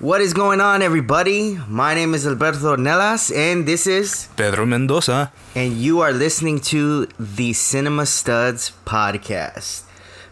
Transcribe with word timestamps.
What 0.00 0.22
is 0.22 0.32
going 0.32 0.62
on, 0.62 0.80
everybody? 0.80 1.58
My 1.68 1.92
name 1.92 2.14
is 2.14 2.26
Alberto 2.26 2.74
Ornelas, 2.74 3.30
and 3.36 3.66
this 3.66 3.86
is, 3.86 4.28
Pedro 4.34 4.64
Mendoza. 4.64 5.30
and 5.54 5.74
you 5.74 6.00
are 6.00 6.10
listening 6.10 6.58
to 6.72 7.06
the 7.18 7.52
Cinema 7.52 8.06
Studs 8.06 8.72
podcast. 8.86 9.82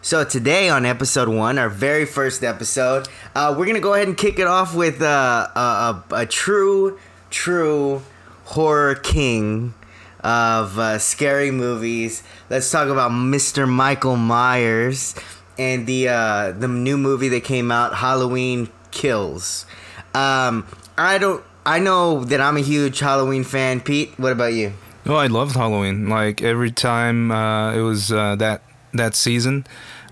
So 0.01 0.23
today 0.23 0.69
on 0.69 0.87
episode 0.87 1.29
one, 1.29 1.59
our 1.59 1.69
very 1.69 2.05
first 2.05 2.43
episode, 2.43 3.07
uh, 3.35 3.53
we're 3.55 3.67
gonna 3.67 3.79
go 3.79 3.93
ahead 3.93 4.07
and 4.07 4.17
kick 4.17 4.39
it 4.39 4.47
off 4.47 4.73
with 4.73 5.03
uh, 5.03 5.47
a, 5.55 5.59
a, 5.59 6.03
a 6.21 6.25
true, 6.25 6.97
true 7.29 8.01
horror 8.45 8.95
king 8.95 9.75
of 10.21 10.79
uh, 10.79 10.97
scary 10.97 11.51
movies. 11.51 12.23
Let's 12.49 12.71
talk 12.71 12.87
about 12.89 13.11
Mr. 13.11 13.69
Michael 13.69 14.15
Myers 14.15 15.13
and 15.59 15.85
the 15.85 16.09
uh, 16.09 16.51
the 16.53 16.67
new 16.67 16.97
movie 16.97 17.29
that 17.29 17.43
came 17.43 17.71
out, 17.71 17.93
Halloween 17.95 18.69
Kills. 18.91 19.65
Um, 20.13 20.65
I 20.97 21.17
don't. 21.17 21.43
I 21.65 21.79
know 21.79 22.23
that 22.25 22.41
I'm 22.41 22.57
a 22.57 22.61
huge 22.61 22.99
Halloween 22.99 23.43
fan. 23.43 23.81
Pete, 23.81 24.13
what 24.17 24.31
about 24.31 24.53
you? 24.53 24.73
Oh, 25.05 25.15
I 25.15 25.27
loved 25.27 25.55
Halloween. 25.55 26.09
Like 26.09 26.41
every 26.41 26.71
time 26.71 27.31
uh, 27.31 27.73
it 27.73 27.81
was 27.81 28.11
uh, 28.11 28.35
that 28.37 28.61
that 28.93 29.15
season, 29.15 29.65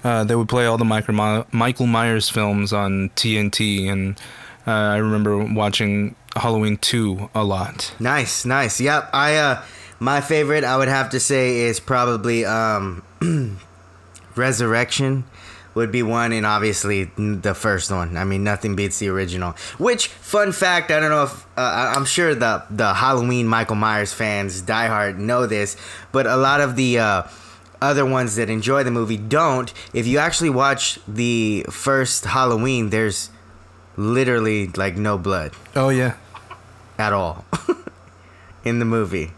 uh, 0.04 0.23
they 0.23 0.35
would 0.35 0.49
play 0.49 0.66
all 0.66 0.77
the 0.77 0.85
Michael 0.85 1.45
Michael 1.52 1.88
Myers 1.88 2.30
films 2.30 2.73
on 2.73 3.09
TNT, 3.16 3.90
and 3.90 4.20
uh, 4.66 4.71
I 4.71 4.98
remember 4.98 5.38
watching 5.38 6.16
Halloween 6.35 6.77
two 6.77 7.30
a 7.34 7.44
lot. 7.44 7.94
Nice, 7.99 8.46
nice. 8.46 8.80
Yep. 8.80 9.09
I 9.13 9.35
uh, 9.35 9.63
my 9.99 10.21
favorite 10.21 10.63
I 10.63 10.77
would 10.77 10.88
have 10.88 11.09
to 11.12 11.20
say 11.20 11.59
is 11.62 11.80
probably 11.80 12.46
um, 12.46 13.04
Resurrection 14.35 15.23
would 15.77 15.91
be 15.91 16.03
one, 16.03 16.33
and 16.33 16.45
obviously 16.45 17.05
the 17.15 17.53
first 17.55 17.89
one. 17.89 18.17
I 18.17 18.25
mean, 18.25 18.43
nothing 18.43 18.75
beats 18.75 18.99
the 18.99 19.07
original. 19.09 19.53
Which, 19.77 20.07
fun 20.07 20.51
fact, 20.51 20.91
I 20.91 20.99
don't 20.99 21.09
know 21.09 21.23
if 21.23 21.45
uh, 21.57 21.93
I'm 21.95 22.05
sure 22.05 22.35
the 22.35 22.63
the 22.70 22.93
Halloween 22.93 23.47
Michael 23.47 23.75
Myers 23.77 24.13
fans, 24.13 24.61
diehard, 24.61 25.17
know 25.17 25.45
this, 25.45 25.77
but 26.11 26.27
a 26.27 26.35
lot 26.35 26.59
of 26.59 26.75
the 26.75 26.99
uh, 26.99 27.23
other 27.81 28.05
ones 28.05 28.35
that 28.35 28.49
enjoy 28.49 28.83
the 28.83 28.91
movie 28.91 29.17
don't. 29.17 29.73
If 29.93 30.05
you 30.05 30.17
actually 30.17 30.49
watch 30.49 30.99
the 31.07 31.65
first 31.70 32.25
Halloween, 32.25 32.89
there's 32.89 33.29
literally 33.98 34.67
like 34.67 34.95
no 34.95 35.17
blood 35.17 35.51
Oh 35.75 35.89
yeah, 35.89 36.15
at 36.99 37.13
all 37.13 37.45
in 38.63 38.77
the 38.77 38.85
movie 38.85 39.31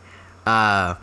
uh, 0.45 0.95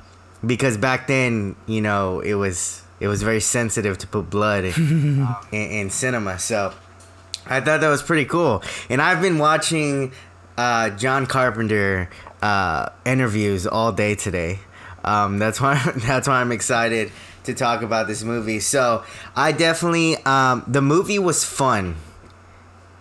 because 0.45 0.77
back 0.77 1.07
then 1.07 1.57
you 1.67 1.81
know 1.81 2.21
it 2.21 2.35
was 2.35 2.83
it 3.01 3.09
was 3.09 3.23
very 3.23 3.41
sensitive 3.41 3.99
to 3.99 4.07
put 4.07 4.31
blood 4.31 4.65
in, 4.65 5.27
in, 5.53 5.71
in 5.71 5.91
cinema 5.91 6.39
so 6.39 6.73
i 7.47 7.61
thought 7.61 7.81
that 7.81 7.89
was 7.89 8.03
pretty 8.03 8.25
cool. 8.25 8.63
And 8.89 9.01
i've 9.01 9.21
been 9.23 9.39
watching 9.39 10.13
uh, 10.57 10.91
john 10.91 11.27
carpenter 11.27 12.09
uh, 12.43 12.91
interviews 13.05 13.67
all 13.67 13.93
day 13.93 14.15
today. 14.15 14.59
Um, 15.05 15.39
that's 15.39 15.61
why 15.61 15.81
that's 15.97 16.27
why 16.29 16.41
i'm 16.41 16.53
excited 16.53 17.13
to 17.45 17.55
talk 17.55 17.83
about 17.83 18.07
this 18.09 18.23
movie. 18.23 18.61
So 18.61 19.05
i 19.35 19.53
definitely 19.53 20.17
um, 20.25 20.65
the 20.67 20.83
movie 20.83 21.19
was 21.19 21.45
fun. 21.45 21.97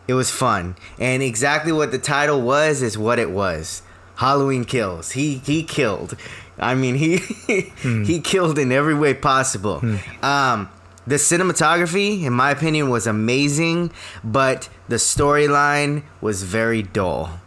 It 0.08 0.14
was 0.14 0.30
fun, 0.30 0.76
and 1.00 1.24
exactly 1.24 1.72
what 1.72 1.90
the 1.92 1.98
title 1.98 2.40
was 2.42 2.84
is 2.84 2.96
what 2.96 3.18
it 3.18 3.32
was. 3.32 3.82
Halloween 4.18 4.66
kills. 4.66 5.12
He 5.12 5.38
he 5.46 5.64
killed. 5.64 6.16
I 6.60 6.74
mean 6.76 6.96
he 6.96 7.18
he 8.06 8.20
killed 8.22 8.58
in 8.58 8.72
every 8.72 8.96
way 8.96 9.14
possible. 9.14 9.82
Um, 10.24 10.70
the 11.08 11.16
cinematography, 11.16 12.24
in 12.24 12.34
my 12.34 12.50
opinion, 12.52 12.90
was 12.90 13.06
amazing, 13.06 13.92
but 14.24 14.70
the 14.88 14.96
storyline 14.96 16.04
was 16.22 16.44
very 16.44 16.82
dull 16.82 17.40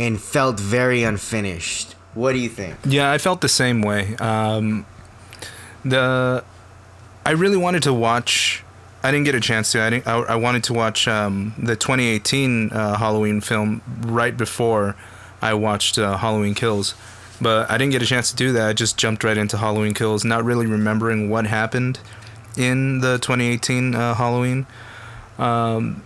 and 0.00 0.20
felt 0.20 0.58
very 0.58 1.02
unfinished. 1.02 1.94
What 2.14 2.32
do 2.32 2.38
you 2.38 2.48
think? 2.48 2.76
yeah. 2.84 3.12
I 3.12 3.18
felt 3.18 3.40
the 3.42 3.48
same 3.48 3.82
way. 3.82 4.16
Um, 4.16 4.86
the 5.84 6.42
I 7.26 7.30
really 7.32 7.56
wanted 7.58 7.82
to 7.84 7.92
watch. 7.92 8.64
I 9.02 9.10
didn't 9.12 9.26
get 9.26 9.34
a 9.34 9.40
chance 9.40 9.70
to. 9.72 9.82
I 9.82 9.90
didn't. 9.90 10.06
I, 10.06 10.16
I 10.20 10.36
wanted 10.36 10.64
to 10.64 10.72
watch 10.72 11.06
um, 11.06 11.54
the 11.58 11.76
2018 11.76 12.70
uh, 12.70 12.96
Halloween 12.96 13.40
film 13.40 13.82
right 14.00 14.36
before 14.36 14.96
I 15.40 15.54
watched 15.54 15.98
uh, 15.98 16.16
Halloween 16.16 16.54
Kills, 16.54 16.94
but 17.40 17.70
I 17.70 17.78
didn't 17.78 17.92
get 17.92 18.02
a 18.02 18.06
chance 18.06 18.30
to 18.30 18.36
do 18.36 18.52
that. 18.52 18.68
I 18.68 18.72
just 18.72 18.96
jumped 18.96 19.22
right 19.24 19.36
into 19.36 19.56
Halloween 19.58 19.94
Kills, 19.94 20.24
not 20.24 20.44
really 20.44 20.66
remembering 20.66 21.30
what 21.30 21.46
happened 21.46 22.00
in 22.56 23.00
the 23.00 23.18
2018 23.18 23.94
uh, 23.94 24.14
Halloween. 24.14 24.66
Um, 25.38 26.02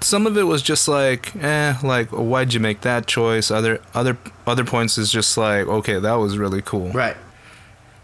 some 0.00 0.26
of 0.26 0.36
it 0.36 0.42
was 0.42 0.60
just 0.62 0.86
like, 0.86 1.34
eh, 1.36 1.74
like 1.82 2.08
why'd 2.10 2.52
you 2.52 2.60
make 2.60 2.82
that 2.82 3.06
choice? 3.06 3.50
Other 3.50 3.80
other 3.94 4.18
other 4.46 4.64
points 4.64 4.98
is 4.98 5.10
just 5.10 5.36
like, 5.38 5.66
okay, 5.66 5.98
that 5.98 6.14
was 6.14 6.36
really 6.36 6.60
cool. 6.60 6.90
Right. 6.90 7.16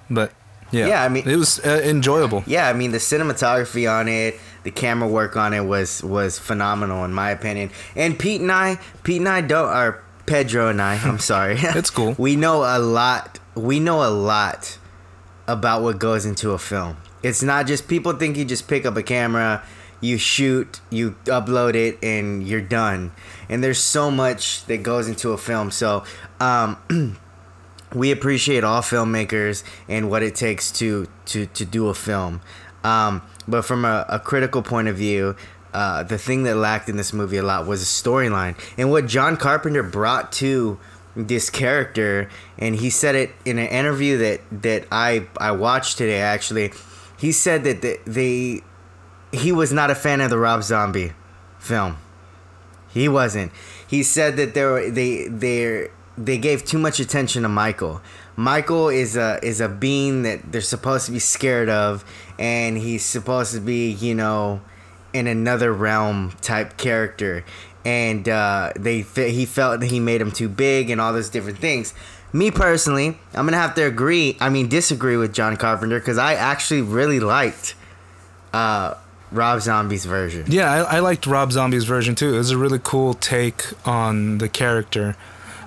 But 0.08 0.32
yeah, 0.70 0.86
Yeah, 0.86 1.02
I 1.04 1.08
mean- 1.08 1.28
it 1.28 1.36
was 1.36 1.58
uh, 1.60 1.82
enjoyable. 1.84 2.42
Yeah, 2.46 2.68
I 2.68 2.72
mean 2.72 2.92
the 2.92 2.98
cinematography 2.98 3.90
on 3.90 4.08
it, 4.08 4.40
the 4.62 4.70
camera 4.70 5.08
work 5.08 5.36
on 5.36 5.52
it 5.52 5.60
was 5.66 6.02
was 6.02 6.38
phenomenal 6.38 7.04
in 7.04 7.12
my 7.12 7.30
opinion. 7.30 7.70
And 7.94 8.18
Pete 8.18 8.40
and 8.40 8.50
I, 8.50 8.78
Pete 9.02 9.18
and 9.18 9.28
I 9.28 9.42
don't, 9.42 9.68
or 9.68 10.02
Pedro 10.26 10.68
and 10.68 10.80
I, 10.80 10.96
I'm 10.96 11.18
sorry. 11.18 11.56
It's 11.62 11.90
cool. 11.90 12.14
We 12.18 12.36
know 12.36 12.62
a 12.64 12.78
lot. 12.78 13.38
We 13.54 13.80
know 13.80 14.02
a 14.02 14.10
lot 14.10 14.78
about 15.46 15.82
what 15.82 15.98
goes 15.98 16.24
into 16.24 16.50
a 16.52 16.58
film. 16.58 16.96
It's 17.22 17.42
not 17.42 17.66
just 17.66 17.88
people 17.88 18.12
think 18.12 18.36
you 18.36 18.44
just 18.44 18.68
pick 18.68 18.86
up 18.86 18.96
a 18.96 19.02
camera, 19.02 19.62
you 20.00 20.16
shoot, 20.16 20.80
you 20.88 21.12
upload 21.24 21.74
it, 21.74 21.98
and 22.02 22.46
you're 22.46 22.60
done. 22.60 23.12
And 23.48 23.62
there's 23.62 23.80
so 23.80 24.10
much 24.10 24.64
that 24.66 24.82
goes 24.82 25.08
into 25.08 25.32
a 25.32 25.38
film. 25.38 25.70
So, 25.70 26.04
um, 26.38 26.78
we 27.94 28.10
appreciate 28.10 28.64
all 28.64 28.82
filmmakers 28.82 29.64
and 29.88 30.08
what 30.10 30.22
it 30.22 30.34
takes 30.34 30.70
to 30.72 31.08
to 31.26 31.46
to 31.46 31.64
do 31.64 31.88
a 31.88 31.94
film. 31.94 32.40
Um, 32.82 33.22
but 33.46 33.62
from 33.62 33.84
a, 33.84 34.06
a 34.08 34.18
critical 34.18 34.62
point 34.62 34.88
of 34.88 34.96
view, 34.96 35.36
uh, 35.72 36.02
the 36.02 36.18
thing 36.18 36.42
that 36.44 36.56
lacked 36.56 36.88
in 36.88 36.96
this 36.96 37.12
movie 37.12 37.36
a 37.36 37.42
lot 37.42 37.66
was 37.66 37.82
a 37.82 37.84
storyline 37.84 38.56
and 38.76 38.90
what 38.90 39.06
John 39.06 39.36
Carpenter 39.36 39.82
brought 39.82 40.32
to 40.32 40.78
this 41.16 41.50
character. 41.50 42.28
And 42.58 42.76
he 42.76 42.90
said 42.90 43.14
it 43.14 43.30
in 43.44 43.58
an 43.58 43.68
interview 43.68 44.18
that 44.18 44.40
that 44.62 44.86
I 44.90 45.26
I 45.38 45.52
watched 45.52 45.98
today. 45.98 46.20
Actually, 46.20 46.72
he 47.18 47.32
said 47.32 47.64
that 47.64 47.82
the, 47.82 47.98
they 48.06 48.62
he 49.36 49.52
was 49.52 49.72
not 49.72 49.90
a 49.90 49.94
fan 49.94 50.20
of 50.20 50.30
the 50.30 50.38
Rob 50.38 50.62
Zombie 50.62 51.12
film. 51.58 51.98
He 52.88 53.08
wasn't. 53.08 53.52
He 53.86 54.02
said 54.02 54.36
that 54.36 54.54
there 54.54 54.90
they 54.90 55.28
they 55.28 55.88
they 56.18 56.38
gave 56.38 56.64
too 56.64 56.78
much 56.78 57.00
attention 57.00 57.42
to 57.42 57.48
Michael. 57.48 58.00
Michael 58.36 58.88
is 58.88 59.16
a 59.16 59.38
is 59.42 59.60
a 59.60 59.68
being 59.68 60.22
that 60.22 60.50
they're 60.50 60.60
supposed 60.60 61.06
to 61.06 61.12
be 61.12 61.18
scared 61.18 61.68
of, 61.68 62.04
and 62.38 62.78
he's 62.78 63.04
supposed 63.04 63.52
to 63.54 63.60
be 63.60 63.90
you 63.90 64.14
know 64.14 64.60
in 65.12 65.26
another 65.26 65.72
realm 65.72 66.32
type 66.40 66.76
character. 66.76 67.44
And 67.84 68.28
uh, 68.28 68.72
they 68.76 69.00
he 69.02 69.46
felt 69.46 69.80
that 69.80 69.90
he 69.90 70.00
made 70.00 70.20
him 70.20 70.32
too 70.32 70.48
big 70.48 70.90
and 70.90 71.00
all 71.00 71.12
those 71.12 71.30
different 71.30 71.58
things. 71.58 71.94
Me 72.32 72.50
personally, 72.50 73.18
I'm 73.34 73.46
gonna 73.46 73.56
have 73.56 73.74
to 73.74 73.82
agree. 73.82 74.36
I 74.40 74.50
mean, 74.50 74.68
disagree 74.68 75.16
with 75.16 75.32
John 75.32 75.56
Carpenter 75.56 75.98
because 75.98 76.18
I 76.18 76.34
actually 76.34 76.82
really 76.82 77.20
liked 77.20 77.74
uh, 78.52 78.94
Rob 79.32 79.60
Zombie's 79.60 80.04
version. 80.04 80.44
Yeah, 80.48 80.70
I, 80.70 80.96
I 80.96 80.98
liked 81.00 81.26
Rob 81.26 81.52
Zombie's 81.52 81.84
version 81.84 82.14
too. 82.14 82.34
It 82.34 82.38
was 82.38 82.50
a 82.50 82.58
really 82.58 82.80
cool 82.82 83.14
take 83.14 83.64
on 83.86 84.38
the 84.38 84.48
character. 84.48 85.16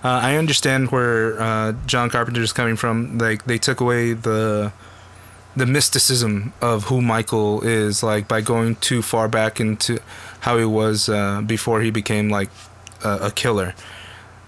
Uh, 0.04 0.20
I 0.22 0.36
understand 0.36 0.92
where 0.92 1.42
uh, 1.42 1.74
John 1.86 2.10
Carpenter 2.10 2.42
is 2.42 2.52
coming 2.54 2.76
from. 2.76 3.18
Like 3.18 3.46
they 3.46 3.58
took 3.58 3.80
away 3.80 4.14
the 4.14 4.74
the 5.56 5.66
mysticism 5.66 6.54
of 6.62 6.86
who 6.86 7.02
Michael 7.02 7.62
is, 7.62 8.02
like 8.04 8.28
by 8.28 8.42
going 8.42 8.76
too 8.78 9.02
far 9.02 9.28
back 9.28 9.60
into 9.60 10.00
how 10.42 10.58
he 10.58 10.66
was 10.66 11.10
uh, 11.10 11.42
before 11.42 11.82
he 11.82 11.92
became 11.92 12.30
like 12.30 12.50
a, 13.04 13.28
a 13.28 13.32
killer. 13.32 13.74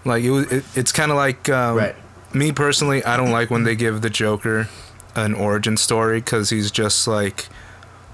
Like 0.03 0.23
it 0.23 0.31
was, 0.31 0.51
it, 0.51 0.63
it's 0.75 0.91
kind 0.91 1.11
of 1.11 1.17
like 1.17 1.47
um, 1.49 1.77
Right. 1.77 1.95
me 2.33 2.51
personally. 2.51 3.03
I 3.03 3.17
don't 3.17 3.31
like 3.31 3.49
when 3.49 3.63
they 3.63 3.75
give 3.75 4.01
the 4.01 4.09
Joker 4.09 4.67
an 5.15 5.33
origin 5.33 5.77
story 5.77 6.19
because 6.19 6.49
he's 6.49 6.71
just 6.71 7.07
like 7.07 7.47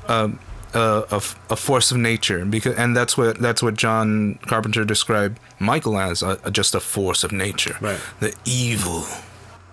um, 0.08 0.40
a, 0.74 1.04
a, 1.12 1.18
a 1.50 1.56
force 1.56 1.92
of 1.92 1.98
nature 1.98 2.46
because 2.46 2.76
and 2.78 2.96
that's 2.96 3.18
what 3.18 3.40
that's 3.40 3.64
what 3.64 3.76
John 3.76 4.38
Carpenter 4.48 4.86
described 4.86 5.40
Michael 5.60 5.98
as 6.00 6.22
a- 6.24 6.40
just 6.52 6.76
a 6.76 6.80
force 6.80 7.24
of 7.24 7.32
nature 7.32 7.76
Right. 7.82 8.00
the 8.20 8.34
evil 8.46 9.06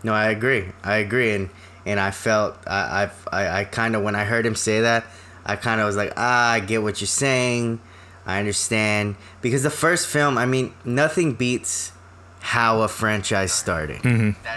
No, 0.02 0.12
I 0.14 0.28
agree. 0.30 0.66
I 0.82 0.96
agree, 0.96 1.32
and 1.34 1.50
and 1.86 1.98
I 2.00 2.10
felt 2.10 2.56
I 2.66 3.10
I 3.32 3.60
I 3.60 3.64
kind 3.64 3.96
of 3.96 4.02
when 4.02 4.14
I 4.14 4.24
heard 4.24 4.44
him 4.46 4.54
say 4.54 4.80
that, 4.82 5.04
I 5.44 5.56
kind 5.56 5.80
of 5.80 5.86
was 5.86 5.96
like, 5.96 6.12
ah, 6.16 6.52
I 6.52 6.60
get 6.60 6.82
what 6.82 7.00
you're 7.00 7.06
saying. 7.08 7.80
I 8.26 8.38
understand 8.38 9.16
because 9.40 9.62
the 9.62 9.70
first 9.70 10.06
film, 10.06 10.36
I 10.36 10.44
mean, 10.44 10.74
nothing 10.84 11.32
beats 11.34 11.92
how 12.40 12.82
a 12.82 12.88
franchise 12.88 13.52
started. 13.52 14.02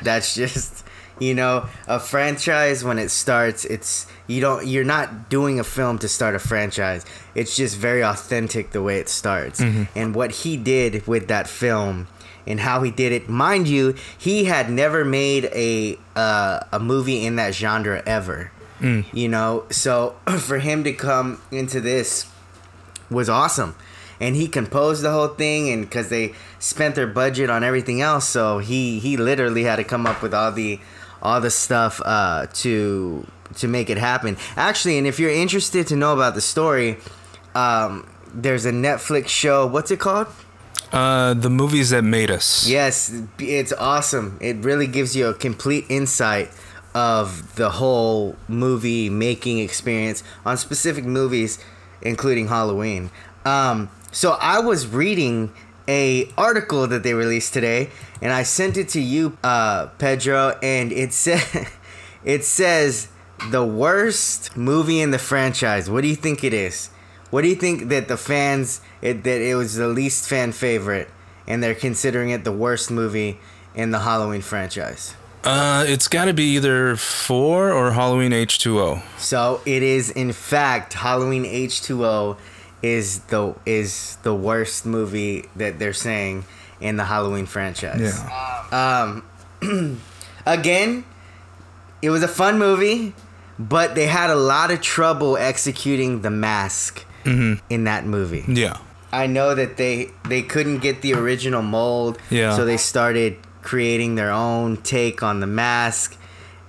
That's 0.03 0.35
just 0.35 0.83
You 1.19 1.35
know, 1.35 1.67
a 1.87 1.99
franchise 1.99 2.83
when 2.83 2.97
it 2.97 3.09
starts, 3.11 3.63
it's 3.65 4.07
you 4.25 4.41
don't 4.41 4.65
you're 4.65 4.83
not 4.83 5.29
doing 5.29 5.59
a 5.59 5.63
film 5.63 5.99
to 5.99 6.07
start 6.07 6.33
a 6.33 6.39
franchise. 6.39 7.05
It's 7.35 7.55
just 7.55 7.77
very 7.77 8.03
authentic 8.03 8.71
the 8.71 8.81
way 8.81 8.97
it 8.97 9.07
starts. 9.07 9.61
And 9.95 10.15
what 10.15 10.31
he 10.31 10.57
did 10.57 11.05
with 11.05 11.27
that 11.27 11.47
film 11.47 12.07
and 12.47 12.59
how 12.59 12.81
he 12.83 12.91
did 12.91 13.11
it, 13.11 13.29
mind 13.29 13.67
you, 13.67 13.95
he 14.17 14.45
had 14.45 14.69
never 14.69 15.05
made 15.05 15.45
a 15.45 15.97
uh, 16.15 16.61
a 16.71 16.79
movie 16.79 17.25
in 17.25 17.35
that 17.37 17.53
genre 17.53 18.01
ever. 18.05 18.51
You 19.13 19.27
know, 19.29 19.65
so 19.69 20.15
for 20.39 20.57
him 20.57 20.83
to 20.85 20.93
come 20.93 21.39
into 21.51 21.79
this 21.81 22.25
was 23.11 23.29
awesome. 23.29 23.75
And 24.19 24.35
he 24.35 24.47
composed 24.47 25.03
the 25.03 25.11
whole 25.11 25.27
thing 25.29 25.69
and 25.69 25.81
because 25.83 26.09
they 26.09 26.33
spent 26.59 26.95
their 26.95 27.07
budget 27.07 27.49
on 27.49 27.63
everything 27.63 28.01
else 28.01 28.27
so 28.27 28.59
he 28.59 28.99
he 28.99 29.17
literally 29.17 29.63
had 29.63 29.77
to 29.77 29.83
come 29.83 30.05
up 30.05 30.21
with 30.21 30.33
all 30.33 30.51
the 30.51 30.79
all 31.23 31.41
the 31.41 31.49
stuff 31.49 32.01
uh 32.05 32.45
to 32.53 33.25
to 33.55 33.67
make 33.67 33.89
it 33.89 33.97
happen. 33.97 34.37
Actually 34.55 34.97
and 34.97 35.07
if 35.07 35.19
you're 35.19 35.31
interested 35.31 35.87
to 35.87 35.95
know 35.95 36.13
about 36.13 36.33
the 36.35 36.41
story 36.41 36.97
um 37.55 38.07
there's 38.33 38.65
a 38.65 38.71
netflix 38.71 39.27
show. 39.27 39.65
What's 39.67 39.91
it 39.91 39.99
called 39.99 40.27
Uh, 40.91 41.33
the 41.33 41.49
movies 41.49 41.91
that 41.91 42.03
made 42.03 42.29
us. 42.29 42.67
Yes, 42.67 43.13
it's 43.39 43.71
awesome. 43.73 44.37
It 44.41 44.57
really 44.57 44.87
gives 44.87 45.15
you 45.15 45.27
a 45.27 45.33
complete 45.33 45.85
insight 45.87 46.51
of 46.93 47.55
the 47.55 47.69
whole 47.69 48.35
movie 48.49 49.09
making 49.09 49.59
experience 49.59 50.23
on 50.45 50.57
specific 50.57 51.05
movies, 51.05 51.63
including 52.01 52.49
Halloween. 52.49 53.09
Um, 53.45 53.89
so 54.11 54.37
I 54.41 54.59
was 54.59 54.87
reading 54.87 55.53
a 55.87 56.29
article 56.37 56.87
that 56.87 57.03
they 57.03 57.13
released 57.13 57.53
today, 57.53 57.89
and 58.21 58.33
I 58.33 58.43
sent 58.43 58.77
it 58.77 58.89
to 58.89 59.01
you, 59.01 59.37
uh, 59.43 59.87
Pedro, 59.97 60.57
and 60.61 60.91
it 60.91 61.13
said 61.23 61.67
it 62.23 62.43
says 62.43 63.07
the 63.49 63.65
worst 63.65 64.55
movie 64.57 64.99
in 64.99 65.11
the 65.11 65.19
franchise. 65.19 65.89
What 65.89 66.01
do 66.01 66.07
you 66.07 66.15
think 66.15 66.43
it 66.43 66.53
is? 66.53 66.89
What 67.31 67.41
do 67.41 67.47
you 67.47 67.55
think 67.55 67.89
that 67.89 68.07
the 68.07 68.17
fans 68.17 68.81
it, 69.01 69.23
that 69.23 69.41
it 69.41 69.55
was 69.55 69.75
the 69.75 69.87
least 69.87 70.29
fan 70.29 70.51
favorite, 70.51 71.09
and 71.47 71.63
they're 71.63 71.73
considering 71.73 72.29
it 72.29 72.43
the 72.43 72.51
worst 72.51 72.91
movie 72.91 73.39
in 73.73 73.91
the 73.91 73.99
Halloween 73.99 74.41
franchise? 74.41 75.15
Uh, 75.43 75.83
it's 75.87 76.07
got 76.07 76.25
to 76.25 76.33
be 76.33 76.55
either 76.55 76.95
four 76.95 77.71
or 77.71 77.91
Halloween 77.91 78.31
H 78.33 78.59
two 78.59 78.79
O. 78.79 79.01
So 79.17 79.61
it 79.65 79.81
is 79.81 80.11
in 80.11 80.33
fact 80.33 80.93
Halloween 80.93 81.45
H 81.45 81.81
two 81.81 82.05
O 82.05 82.37
is 82.83 83.19
the 83.21 83.55
is 83.65 84.17
the 84.23 84.35
worst 84.35 84.85
movie 84.85 85.45
that 85.55 85.79
they're 85.79 85.93
saying 85.93 86.45
in 86.79 86.97
the 86.97 87.05
Halloween 87.05 87.45
franchise. 87.45 88.21
Yeah. 88.21 89.21
Um, 89.61 90.01
again, 90.45 91.05
it 92.01 92.09
was 92.09 92.23
a 92.23 92.27
fun 92.27 92.59
movie, 92.59 93.13
but 93.57 93.95
they 93.95 94.07
had 94.07 94.29
a 94.29 94.35
lot 94.35 94.69
of 94.69 94.81
trouble 94.81 95.37
executing 95.37 96.21
the 96.21 96.31
mask 96.31 97.05
in 97.25 97.83
that 97.85 98.05
movie. 98.05 98.43
Yeah. 98.47 98.77
I 99.13 99.27
know 99.27 99.53
that 99.55 99.77
they 99.77 100.09
they 100.27 100.41
couldn't 100.41 100.79
get 100.79 101.01
the 101.01 101.13
original 101.13 101.61
mold, 101.61 102.17
Yeah. 102.29 102.55
so 102.55 102.63
they 102.65 102.77
started 102.77 103.35
creating 103.61 104.15
their 104.15 104.31
own 104.31 104.77
take 104.77 105.21
on 105.23 105.39
the 105.39 105.47
mask. 105.47 106.17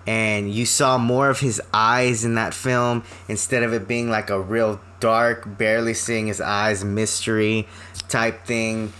And 0.05 0.53
you 0.53 0.67
saw 0.67 0.99
more 0.99 1.31
of 1.31 1.39
his 1.39 1.63
eyes 1.73 2.25
in 2.25 2.35
that 2.35 2.53
film 2.55 3.05
instead 3.29 3.63
of 3.63 3.73
it 3.73 3.87
being 3.87 4.11
like 4.11 4.31
a 4.31 4.41
real 4.41 4.81
dark, 4.99 5.57
barely 5.57 5.95
seeing 5.95 6.27
his 6.27 6.41
eyes 6.41 6.85
mystery 6.85 7.69
type 8.09 8.45
thing. 8.45 8.93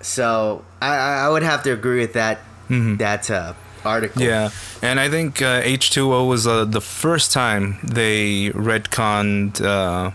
So 0.00 0.64
I, 0.82 0.96
I 0.96 1.28
would 1.28 1.44
have 1.44 1.62
to 1.64 1.72
agree 1.72 2.00
with 2.00 2.14
that 2.14 2.40
that 2.68 3.30
uh, 3.30 3.52
article. 3.84 4.22
Yeah, 4.22 4.50
and 4.82 4.98
I 4.98 5.08
think 5.08 5.40
uh, 5.40 5.62
H2O 5.62 6.26
was 6.28 6.46
uh, 6.48 6.64
the 6.64 6.80
first 6.80 7.32
time 7.32 7.78
they 7.84 8.50
retconned 8.50 9.60
uh, 9.64 10.10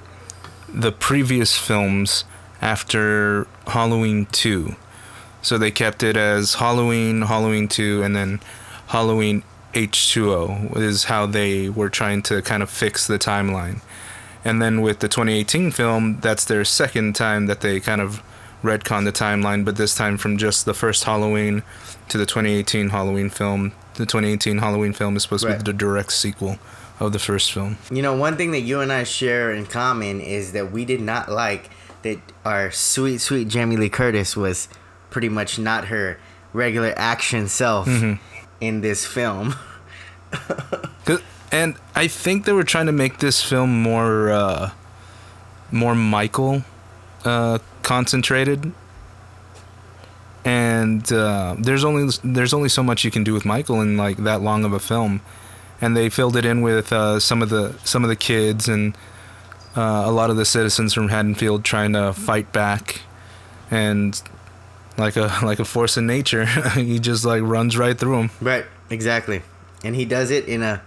the 0.75 0.91
previous 0.91 1.57
films 1.57 2.25
after 2.61 3.47
Halloween 3.67 4.27
2. 4.31 4.75
So 5.41 5.57
they 5.57 5.71
kept 5.71 6.03
it 6.03 6.17
as 6.17 6.55
Halloween, 6.55 7.21
Halloween 7.21 7.67
2, 7.67 8.03
and 8.03 8.15
then 8.15 8.41
Halloween 8.87 9.43
H2O 9.73 10.75
is 10.77 11.05
how 11.05 11.25
they 11.27 11.69
were 11.69 11.89
trying 11.89 12.21
to 12.23 12.41
kind 12.41 12.61
of 12.61 12.69
fix 12.69 13.07
the 13.07 13.17
timeline. 13.17 13.81
And 14.43 14.61
then 14.61 14.81
with 14.81 14.99
the 14.99 15.07
2018 15.07 15.71
film, 15.71 16.19
that's 16.19 16.45
their 16.45 16.65
second 16.65 17.15
time 17.15 17.47
that 17.47 17.61
they 17.61 17.79
kind 17.79 18.01
of 18.01 18.21
retcon 18.61 19.05
the 19.05 19.11
timeline, 19.11 19.63
but 19.63 19.77
this 19.77 19.95
time 19.95 20.17
from 20.17 20.37
just 20.37 20.65
the 20.65 20.73
first 20.73 21.05
Halloween 21.05 21.63
to 22.09 22.17
the 22.17 22.25
2018 22.25 22.89
Halloween 22.89 23.29
film. 23.29 23.71
The 23.93 24.05
2018 24.05 24.57
Halloween 24.57 24.91
film 24.91 25.15
is 25.15 25.23
supposed 25.23 25.45
to 25.45 25.55
be 25.55 25.63
the 25.63 25.73
direct 25.73 26.11
sequel 26.11 26.59
of 26.99 27.11
the 27.13 27.19
first 27.19 27.51
film. 27.51 27.77
You 27.91 28.01
know, 28.01 28.15
one 28.15 28.37
thing 28.37 28.51
that 28.51 28.61
you 28.61 28.81
and 28.81 28.91
I 28.91 29.03
share 29.03 29.51
in 29.51 29.65
common 29.65 30.21
is 30.21 30.53
that 30.53 30.71
we 30.71 30.85
did 30.85 31.01
not 31.01 31.29
like 31.29 31.69
that 32.03 32.19
our 32.43 32.71
sweet, 32.71 33.19
sweet 33.19 33.47
Jamie 33.47 33.77
Lee 33.77 33.89
Curtis 33.89 34.35
was 34.37 34.67
pretty 35.09 35.29
much 35.29 35.57
not 35.59 35.85
her 35.85 36.19
regular 36.53 36.93
action 36.95 37.47
self 37.47 37.87
in 38.61 38.81
this 38.81 39.05
film. 39.05 39.55
And 41.55 41.77
I 41.95 42.07
think 42.07 42.43
they 42.43 42.51
were 42.51 42.65
trying 42.65 42.87
to 42.87 42.91
make 42.91 43.19
this 43.19 43.41
film 43.41 43.81
more, 43.81 44.29
uh, 44.29 44.71
more 45.71 45.95
Michael 45.95 46.63
uh, 47.23 47.59
concentrated. 47.81 48.73
And 50.43 51.09
uh, 51.13 51.55
there's 51.57 51.85
only 51.85 52.11
there's 52.25 52.53
only 52.53 52.67
so 52.67 52.83
much 52.83 53.05
you 53.05 53.09
can 53.09 53.23
do 53.23 53.33
with 53.33 53.45
Michael 53.45 53.79
in 53.79 53.95
like 53.95 54.17
that 54.17 54.41
long 54.41 54.65
of 54.65 54.73
a 54.73 54.79
film, 54.79 55.21
and 55.85 55.95
they 55.95 56.09
filled 56.09 56.35
it 56.35 56.45
in 56.45 56.61
with 56.61 56.91
uh, 56.91 57.19
some 57.19 57.43
of 57.43 57.49
the 57.49 57.75
some 57.83 58.03
of 58.03 58.09
the 58.09 58.15
kids 58.15 58.67
and 58.67 58.97
uh, 59.75 60.03
a 60.05 60.11
lot 60.11 60.31
of 60.31 60.35
the 60.35 60.45
citizens 60.45 60.95
from 60.95 61.09
Haddonfield 61.09 61.63
trying 61.63 61.93
to 61.93 62.11
fight 62.11 62.51
back, 62.51 63.01
and 63.69 64.19
like 64.97 65.15
a 65.15 65.31
like 65.43 65.59
a 65.59 65.65
force 65.65 65.95
in 65.95 66.07
nature, 66.07 66.45
he 66.73 66.97
just 66.97 67.23
like 67.23 67.43
runs 67.43 67.77
right 67.77 67.97
through 67.97 68.17
them. 68.17 68.31
Right, 68.41 68.65
exactly. 68.89 69.43
And 69.83 69.95
he 69.95 70.05
does 70.05 70.31
it 70.31 70.47
in 70.47 70.63
a 70.63 70.81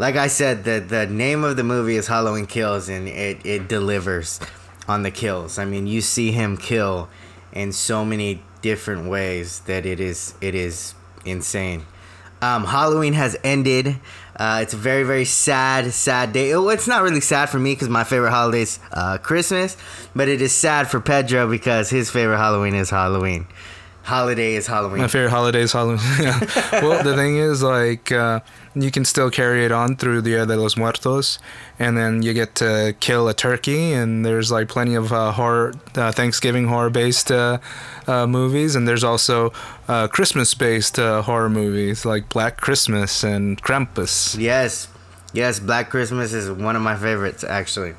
like 0.00 0.16
I 0.16 0.26
said, 0.26 0.64
the 0.64 0.80
the 0.80 1.06
name 1.06 1.44
of 1.44 1.56
the 1.56 1.64
movie 1.64 1.94
is 1.94 2.08
Halloween 2.08 2.46
Kills 2.46 2.88
and 2.88 3.06
it, 3.06 3.46
it 3.46 3.68
delivers 3.68 4.40
on 4.88 5.04
the 5.04 5.12
kills. 5.12 5.56
I 5.56 5.64
mean 5.66 5.86
you 5.86 6.00
see 6.00 6.32
him 6.32 6.56
kill 6.56 7.08
in 7.52 7.70
so 7.70 8.04
many 8.04 8.42
different 8.60 9.08
ways 9.08 9.60
that 9.60 9.86
it 9.86 10.00
is 10.00 10.34
it 10.40 10.56
is 10.56 10.94
insane. 11.24 11.84
Um, 12.42 12.64
Halloween 12.64 13.12
has 13.12 13.36
ended. 13.44 13.96
Uh, 14.34 14.60
it's 14.62 14.74
a 14.74 14.76
very, 14.76 15.04
very 15.04 15.24
sad, 15.24 15.92
sad 15.92 16.32
day. 16.32 16.50
It's 16.50 16.88
not 16.88 17.02
really 17.02 17.20
sad 17.20 17.48
for 17.48 17.58
me 17.60 17.72
because 17.72 17.88
my 17.88 18.02
favorite 18.02 18.32
holiday 18.32 18.62
is 18.62 18.80
uh, 18.90 19.18
Christmas, 19.18 19.76
but 20.16 20.28
it 20.28 20.42
is 20.42 20.52
sad 20.52 20.88
for 20.90 21.00
Pedro 21.00 21.48
because 21.48 21.88
his 21.88 22.10
favorite 22.10 22.38
Halloween 22.38 22.74
is 22.74 22.90
Halloween. 22.90 23.46
Holiday 24.02 24.54
is 24.54 24.66
Halloween. 24.66 25.02
My 25.02 25.06
favorite 25.06 25.30
holiday 25.30 25.60
is 25.60 25.72
Halloween. 25.72 26.00
Well, 26.72 27.04
the 27.04 27.14
thing 27.14 27.36
is, 27.36 27.62
like, 27.62 28.10
uh, 28.10 28.40
you 28.74 28.90
can 28.90 29.04
still 29.04 29.30
carry 29.30 29.64
it 29.64 29.72
on 29.72 29.96
through 29.96 30.22
Dia 30.22 30.46
de 30.46 30.56
los 30.56 30.76
Muertos, 30.76 31.38
and 31.78 31.96
then 31.96 32.22
you 32.22 32.32
get 32.32 32.54
to 32.56 32.94
kill 33.00 33.28
a 33.28 33.34
turkey, 33.34 33.92
and 33.92 34.24
there's 34.24 34.50
like 34.50 34.68
plenty 34.68 34.94
of 34.94 35.12
uh, 35.12 35.32
horror, 35.32 35.74
uh, 35.94 36.10
Thanksgiving 36.12 36.68
horror-based 36.68 37.30
uh, 37.30 37.58
uh, 38.06 38.26
movies, 38.26 38.74
and 38.74 38.88
there's 38.88 39.04
also 39.04 39.52
uh, 39.88 40.08
Christmas-based 40.08 40.98
uh, 40.98 41.22
horror 41.22 41.50
movies 41.50 42.04
like 42.04 42.28
Black 42.28 42.56
Christmas 42.60 43.22
and 43.22 43.60
Krampus. 43.62 44.38
Yes, 44.38 44.88
yes. 45.32 45.58
Black 45.60 45.90
Christmas 45.90 46.32
is 46.32 46.50
one 46.50 46.76
of 46.76 46.82
my 46.82 46.96
favorites, 46.96 47.44
actually. 47.44 47.94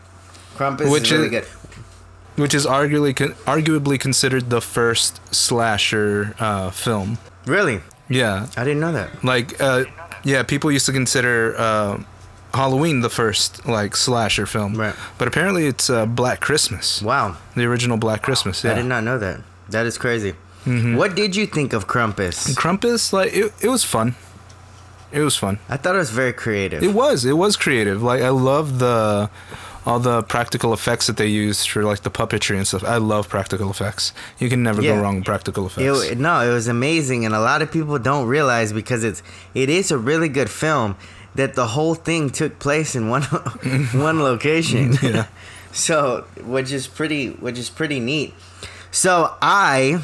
Krampus 0.55 0.89
Which 0.91 1.03
is 1.03 1.11
really 1.11 1.25
is- 1.25 1.31
good. 1.31 1.47
which 2.35 2.53
is 2.55 2.65
arguably 2.65 3.15
con- 3.15 3.33
arguably 3.45 3.99
considered 3.99 4.49
the 4.49 4.59
first 4.61 5.19
slasher 5.33 6.35
uh, 6.39 6.71
film. 6.71 7.17
Really, 7.45 7.81
Yeah, 8.09 8.47
I 8.57 8.63
didn't 8.63 8.79
know 8.79 8.91
that. 8.93 9.23
like 9.23 9.59
uh, 9.61 9.83
yeah, 10.23 10.43
people 10.43 10.71
used 10.71 10.85
to 10.87 10.91
consider 10.91 11.55
uh, 11.57 12.03
Halloween 12.53 13.01
the 13.01 13.09
first 13.09 13.65
like 13.67 13.95
slasher 13.95 14.45
film, 14.45 14.75
Right. 14.75 14.95
But 15.17 15.27
apparently, 15.27 15.65
it's 15.67 15.89
uh, 15.89 16.05
Black 16.05 16.39
Christmas, 16.39 17.01
Wow, 17.01 17.37
the 17.55 17.65
original 17.65 17.97
Black 17.97 18.21
Christmas. 18.21 18.63
I 18.65 18.73
did 18.75 18.85
not 18.85 19.03
know 19.03 19.17
that. 19.17 19.41
That 19.69 19.85
is 19.85 19.97
crazy. 19.97 20.33
Mm-hmm. 20.65 20.95
What 20.95 21.15
did 21.15 21.35
you 21.35 21.45
think 21.45 21.73
of 21.73 21.87
Krampus? 21.87 22.55
Krampus, 22.55 23.11
like 23.11 23.33
it, 23.33 23.51
it 23.61 23.67
was 23.69 23.83
fun. 23.83 24.15
It 25.11 25.19
was 25.19 25.35
fun. 25.35 25.59
I 25.69 25.77
thought 25.77 25.95
it 25.95 25.99
was 25.99 26.09
very 26.09 26.33
creative. 26.33 26.81
It 26.81 26.93
was. 26.93 27.25
It 27.25 27.33
was 27.33 27.55
creative. 27.55 28.01
Like 28.01 28.21
I 28.21 28.29
love 28.29 28.79
the 28.79 29.29
all 29.85 29.99
the 29.99 30.21
practical 30.23 30.73
effects 30.73 31.07
that 31.07 31.17
they 31.17 31.27
used 31.27 31.69
for 31.69 31.83
like 31.83 32.01
the 32.03 32.09
puppetry 32.11 32.55
and 32.57 32.67
stuff. 32.67 32.83
I 32.83 32.97
love 32.97 33.27
practical 33.29 33.69
effects. 33.69 34.13
You 34.39 34.49
can 34.49 34.63
never 34.63 34.81
Yeah. 34.81 34.95
go 34.95 35.01
wrong 35.01 35.15
with 35.17 35.25
practical 35.25 35.65
effects. 35.67 36.03
It, 36.11 36.17
no, 36.17 36.39
it 36.41 36.53
was 36.53 36.67
amazing, 36.67 37.25
and 37.25 37.35
a 37.35 37.39
lot 37.39 37.61
of 37.61 37.71
people 37.71 37.97
don't 37.99 38.25
realize 38.27 38.71
because 38.73 39.03
it's 39.03 39.21
it 39.53 39.69
is 39.69 39.91
a 39.91 39.97
really 39.97 40.29
good 40.29 40.49
film 40.49 40.95
that 41.35 41.55
the 41.55 41.67
whole 41.67 41.95
thing 41.95 42.29
took 42.29 42.59
place 42.59 42.95
in 42.95 43.09
one 43.09 43.23
one 43.93 44.21
location. 44.21 44.97
Yeah. 45.01 45.25
so, 45.73 46.25
which 46.45 46.71
is 46.71 46.85
pretty, 46.87 47.29
which 47.31 47.57
is 47.57 47.69
pretty 47.69 47.99
neat. 47.99 48.33
So 48.91 49.33
I, 49.41 49.99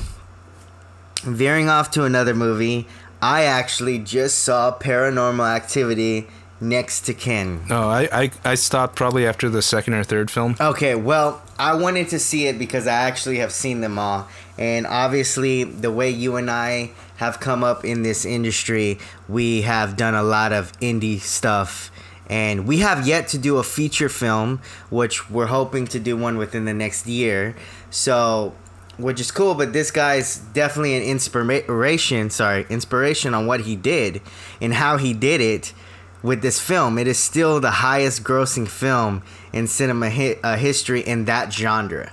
veering 1.23 1.69
off 1.69 1.91
to 1.91 2.03
another 2.05 2.33
movie, 2.33 2.87
I 3.21 3.43
actually 3.43 3.99
just 3.99 4.39
saw 4.39 4.75
Paranormal 4.77 5.47
Activity 5.55 6.27
Next 6.61 7.07
of 7.07 7.17
Kin. 7.17 7.65
No, 7.69 7.89
I, 7.89 8.09
I 8.11 8.31
I 8.43 8.55
stopped 8.55 8.95
probably 8.95 9.25
after 9.25 9.49
the 9.49 9.61
second 9.61 9.93
or 9.93 10.03
third 10.03 10.29
film. 10.29 10.57
Okay, 10.59 10.93
well, 10.93 11.41
I 11.57 11.75
wanted 11.75 12.09
to 12.09 12.19
see 12.19 12.47
it 12.47 12.59
because 12.59 12.85
I 12.85 12.93
actually 12.93 13.37
have 13.37 13.51
seen 13.51 13.79
them 13.81 13.97
all. 13.97 14.27
And 14.57 14.85
obviously, 14.85 15.63
the 15.63 15.91
way 15.91 16.09
you 16.09 16.35
and 16.35 16.51
I 16.51 16.91
have 17.15 17.39
come 17.39 17.63
up 17.63 17.85
in 17.85 18.03
this 18.03 18.25
industry, 18.25 18.99
we 19.29 19.61
have 19.61 19.95
done 19.95 20.15
a 20.15 20.23
lot 20.23 20.51
of 20.51 20.73
indie 20.79 21.19
stuff. 21.19 21.91
And 22.27 22.67
we 22.67 22.79
have 22.79 23.07
yet 23.07 23.29
to 23.29 23.37
do 23.37 23.57
a 23.57 23.63
feature 23.63 24.09
film, 24.09 24.61
which 24.89 25.29
we're 25.29 25.47
hoping 25.47 25.87
to 25.87 25.99
do 25.99 26.15
one 26.15 26.37
within 26.37 26.65
the 26.65 26.73
next 26.73 27.07
year. 27.07 27.55
So, 27.89 28.53
which 28.97 29.19
is 29.19 29.31
cool, 29.31 29.55
but 29.55 29.73
this 29.73 29.91
guy's 29.91 30.37
definitely 30.37 30.95
an 30.95 31.03
inspiration, 31.03 32.29
sorry, 32.29 32.65
inspiration 32.69 33.33
on 33.33 33.47
what 33.47 33.61
he 33.61 33.75
did 33.75 34.21
and 34.61 34.73
how 34.73 34.97
he 34.97 35.13
did 35.13 35.41
it 35.41 35.73
with 36.21 36.41
this 36.41 36.59
film. 36.59 36.97
It 36.97 37.07
is 37.07 37.17
still 37.17 37.59
the 37.59 37.71
highest 37.71 38.23
grossing 38.23 38.67
film 38.67 39.23
in 39.53 39.67
cinema 39.67 40.09
hi- 40.09 40.37
uh, 40.43 40.57
history 40.57 41.01
in 41.01 41.25
that 41.25 41.53
genre. 41.53 42.11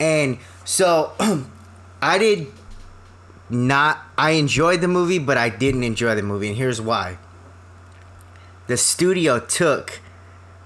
And 0.00 0.38
so 0.64 1.12
I 2.02 2.18
did 2.18 2.46
not, 3.50 3.98
I 4.16 4.32
enjoyed 4.32 4.80
the 4.80 4.88
movie, 4.88 5.18
but 5.18 5.36
I 5.36 5.48
didn't 5.48 5.82
enjoy 5.82 6.14
the 6.14 6.22
movie. 6.22 6.48
And 6.48 6.56
here's 6.56 6.80
why 6.80 7.18
the 8.66 8.76
studio 8.76 9.38
took 9.38 10.00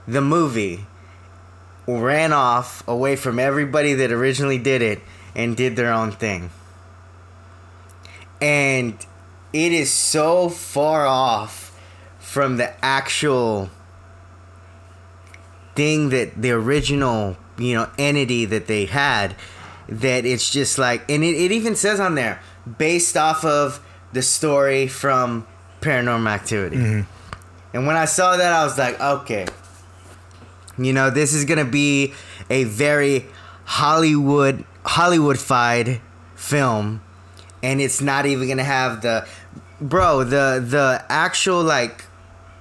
the 0.07 0.21
movie, 0.21 0.87
ran 1.87 2.33
off 2.33 2.87
away 2.87 3.17
from 3.17 3.39
everybody 3.39 3.95
that 3.95 4.13
originally 4.13 4.59
did 4.59 4.83
it, 4.83 5.01
and 5.35 5.57
did 5.57 5.77
their 5.77 5.93
own 5.93 6.13
thing. 6.13 6.51
And 8.41 8.95
it 9.53 9.73
is 9.73 9.91
so 9.91 10.49
far 10.49 11.07
off 11.07 11.76
from 12.27 12.57
the 12.57 12.85
actual 12.85 13.71
thing 15.77 16.09
that 16.09 16.43
the 16.43 16.51
original, 16.51 17.37
you 17.57 17.73
know, 17.73 17.89
entity 17.97 18.45
that 18.45 18.67
they 18.67 18.85
had 18.87 19.37
that 19.89 20.27
it's 20.27 20.51
just 20.51 20.77
like 20.77 21.09
and 21.09 21.23
it, 21.23 21.37
it 21.37 21.53
even 21.53 21.77
says 21.77 22.01
on 22.01 22.17
there 22.17 22.43
based 22.79 23.17
off 23.17 23.45
of 23.45 23.81
the 24.13 24.21
story 24.23 24.89
from 24.89 25.47
paranormal 25.81 26.29
activity. 26.29 26.77
Mm-hmm. 26.77 27.77
And 27.77 27.87
when 27.87 27.95
i 27.97 28.07
saw 28.07 28.37
that 28.37 28.53
i 28.53 28.65
was 28.65 28.77
like 28.77 29.01
okay. 29.01 29.47
You 30.77 30.93
know 30.93 31.09
this 31.11 31.33
is 31.33 31.45
gonna 31.45 31.65
be 31.65 32.13
a 32.51 32.65
very 32.65 33.27
hollywood 33.65 34.65
hollywoodified 34.85 36.01
film 36.35 37.01
and 37.63 37.81
it's 37.81 38.01
not 38.01 38.27
even 38.27 38.49
gonna 38.49 38.65
have 38.65 39.03
the 39.03 39.27
bro 39.81 40.25
the 40.25 40.65
the 40.67 41.05
actual 41.09 41.63
like 41.63 42.06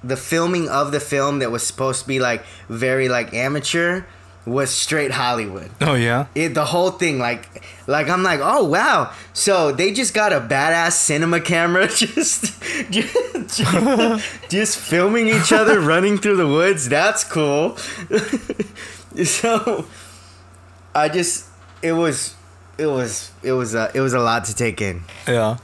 the 0.06 0.16
filming 0.16 0.68
of 0.68 0.92
the 0.92 1.00
film 1.00 1.40
that 1.40 1.50
was 1.50 1.66
supposed 1.66 2.02
to 2.02 2.08
be 2.08 2.18
like 2.20 2.44
very 2.68 3.08
like 3.08 3.34
amateur 3.34 4.04
was 4.44 4.70
straight 4.70 5.10
hollywood. 5.10 5.70
Oh 5.80 5.94
yeah. 5.94 6.26
it 6.34 6.54
the 6.54 6.64
whole 6.64 6.92
thing 6.92 7.18
like 7.18 7.64
like 7.88 8.08
i'm 8.08 8.22
like 8.22 8.40
oh 8.42 8.64
wow. 8.64 9.12
So 9.32 9.72
they 9.72 9.92
just 9.92 10.14
got 10.14 10.32
a 10.32 10.40
badass 10.40 10.92
cinema 10.92 11.40
camera 11.40 11.88
just 12.02 12.62
just, 12.90 14.24
just 14.48 14.78
filming 14.78 15.28
each 15.28 15.52
other 15.52 15.80
running 15.92 16.18
through 16.18 16.36
the 16.36 16.46
woods. 16.46 16.88
That's 16.88 17.24
cool. 17.24 17.76
So 19.24 19.86
i 20.94 21.08
just 21.08 21.46
it 21.82 21.92
was 21.92 22.34
it 22.78 22.86
was 22.86 23.30
it 23.42 23.52
was 23.52 23.74
a, 23.74 23.90
it 23.94 24.00
was 24.00 24.12
a 24.12 24.20
lot 24.20 24.44
to 24.44 24.54
take 24.54 24.80
in. 24.80 25.02
Yeah. 25.26 25.56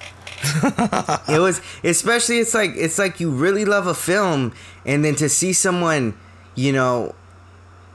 it 1.29 1.41
was 1.41 1.61
especially 1.85 2.39
it's 2.39 2.55
like 2.55 2.73
it's 2.75 2.99
like 2.99 3.21
you 3.21 3.31
really 3.31 3.65
love 3.65 3.87
a 3.87 3.95
film 3.95 4.53
and 4.85 5.05
then 5.05 5.15
to 5.15 5.29
see 5.29 5.53
someone 5.53 6.15
you 6.55 6.73
know 6.73 7.15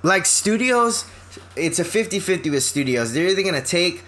like 0.03 0.25
studios 0.25 1.05
it's 1.55 1.79
a 1.79 1.83
50-50 1.83 2.51
with 2.51 2.63
studios. 2.63 3.13
They're 3.13 3.27
either 3.27 3.43
gonna 3.43 3.61
take 3.61 4.03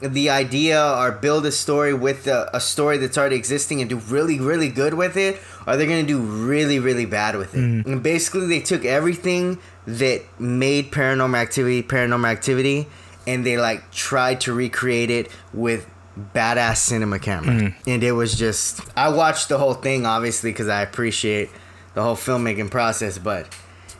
the 0.00 0.30
idea 0.30 0.82
or 0.82 1.12
build 1.12 1.44
a 1.44 1.52
story 1.52 1.92
with 1.92 2.26
a, 2.26 2.48
a 2.54 2.60
story 2.60 2.96
that's 2.96 3.18
already 3.18 3.36
existing 3.36 3.82
and 3.82 3.90
do 3.90 3.98
really 3.98 4.40
really 4.40 4.70
good 4.70 4.94
with 4.94 5.14
it 5.14 5.38
or 5.66 5.76
they're 5.76 5.86
gonna 5.86 6.02
do 6.02 6.18
really 6.18 6.78
really 6.78 7.04
bad 7.04 7.36
with 7.36 7.54
it. 7.54 7.60
Mm-hmm. 7.60 7.92
And 7.92 8.02
basically 8.02 8.46
they 8.46 8.60
took 8.60 8.84
everything 8.84 9.58
that 9.86 10.22
made 10.40 10.90
paranormal 10.90 11.36
activity 11.36 11.82
paranormal 11.82 12.28
activity 12.28 12.86
and 13.26 13.44
they 13.44 13.58
like 13.58 13.90
tried 13.90 14.40
to 14.42 14.54
recreate 14.54 15.10
it 15.10 15.30
with 15.52 15.86
badass 16.34 16.76
cinema 16.78 17.18
camera 17.18 17.74
and 17.86 18.02
it 18.04 18.12
was 18.12 18.36
just 18.38 18.80
i 18.96 19.08
watched 19.08 19.48
the 19.48 19.58
whole 19.58 19.74
thing 19.74 20.06
obviously 20.06 20.50
because 20.52 20.68
i 20.68 20.82
appreciate 20.82 21.48
the 21.94 22.02
whole 22.02 22.16
filmmaking 22.16 22.70
process 22.70 23.18
but 23.18 23.54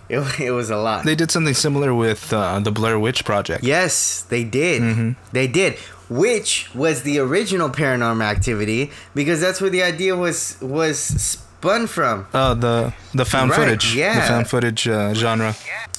it, 0.09 0.41
it 0.41 0.51
was 0.51 0.71
a 0.71 0.77
lot 0.77 1.05
They 1.05 1.15
did 1.15 1.31
something 1.31 1.55
similar 1.55 1.95
with 1.95 2.33
uh, 2.33 2.59
the 2.61 2.73
Blair 2.73 2.99
Witch 2.99 3.25
Project. 3.25 3.63
Yes, 3.65 4.23
they 4.23 4.43
did. 4.45 5.15
They 5.33 5.47
did. 5.47 5.75
Which 6.09 6.69
was 6.75 7.03
the 7.05 7.21
original 7.21 7.69
paranormal 7.71 8.25
activity 8.25 8.91
because 9.15 9.41
that's 9.41 9.61
where 9.61 9.71
the 9.71 9.85
idea 9.85 10.17
was 10.17 10.59
was 10.61 11.39
spun 11.61 11.87
from. 11.87 12.27
Uh, 12.33 12.55
the 12.55 12.93
the 13.15 13.25
found 13.25 13.51
Right, 13.51 13.59
footage. 13.61 13.95
yeah. 13.95 14.21
The 14.21 14.27
found 14.27 14.49
footage 14.49 14.89
uh, 14.89 15.13
genre. 15.15 15.55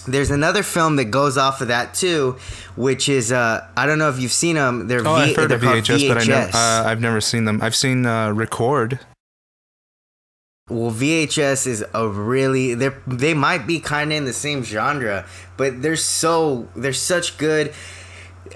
There's 0.07 0.31
another 0.31 0.63
film 0.63 0.95
that 0.95 1.05
goes 1.05 1.37
off 1.37 1.61
of 1.61 1.67
that 1.67 1.93
too, 1.93 2.37
which 2.75 3.07
is 3.07 3.31
uh 3.31 3.67
I 3.77 3.85
don't 3.85 3.99
know 3.99 4.09
if 4.09 4.19
you've 4.19 4.31
seen 4.31 4.55
them. 4.55 4.87
They're 4.87 5.01
Oh, 5.07 5.15
v- 5.15 5.21
I've 5.29 5.35
heard 5.35 5.51
of 5.51 5.61
called 5.61 5.75
VHS, 5.83 6.07
but 6.07 6.17
I 6.17 6.23
never, 6.25 6.57
uh, 6.57 6.83
I've 6.89 7.01
never 7.01 7.21
seen 7.21 7.45
them. 7.45 7.61
I've 7.61 7.75
seen 7.75 8.05
uh, 8.07 8.31
Record. 8.31 8.99
well, 10.69 10.91
VHS 10.91 11.67
is 11.67 11.85
a 11.93 12.07
really 12.07 12.73
they 12.73 12.89
they 13.05 13.33
might 13.35 13.67
be 13.67 13.79
kind 13.79 14.11
of 14.11 14.17
in 14.17 14.25
the 14.25 14.33
same 14.33 14.63
genre, 14.63 15.25
but 15.57 15.81
they're 15.83 15.95
so 15.95 16.67
they're 16.75 16.93
such 16.93 17.37
good. 17.37 17.71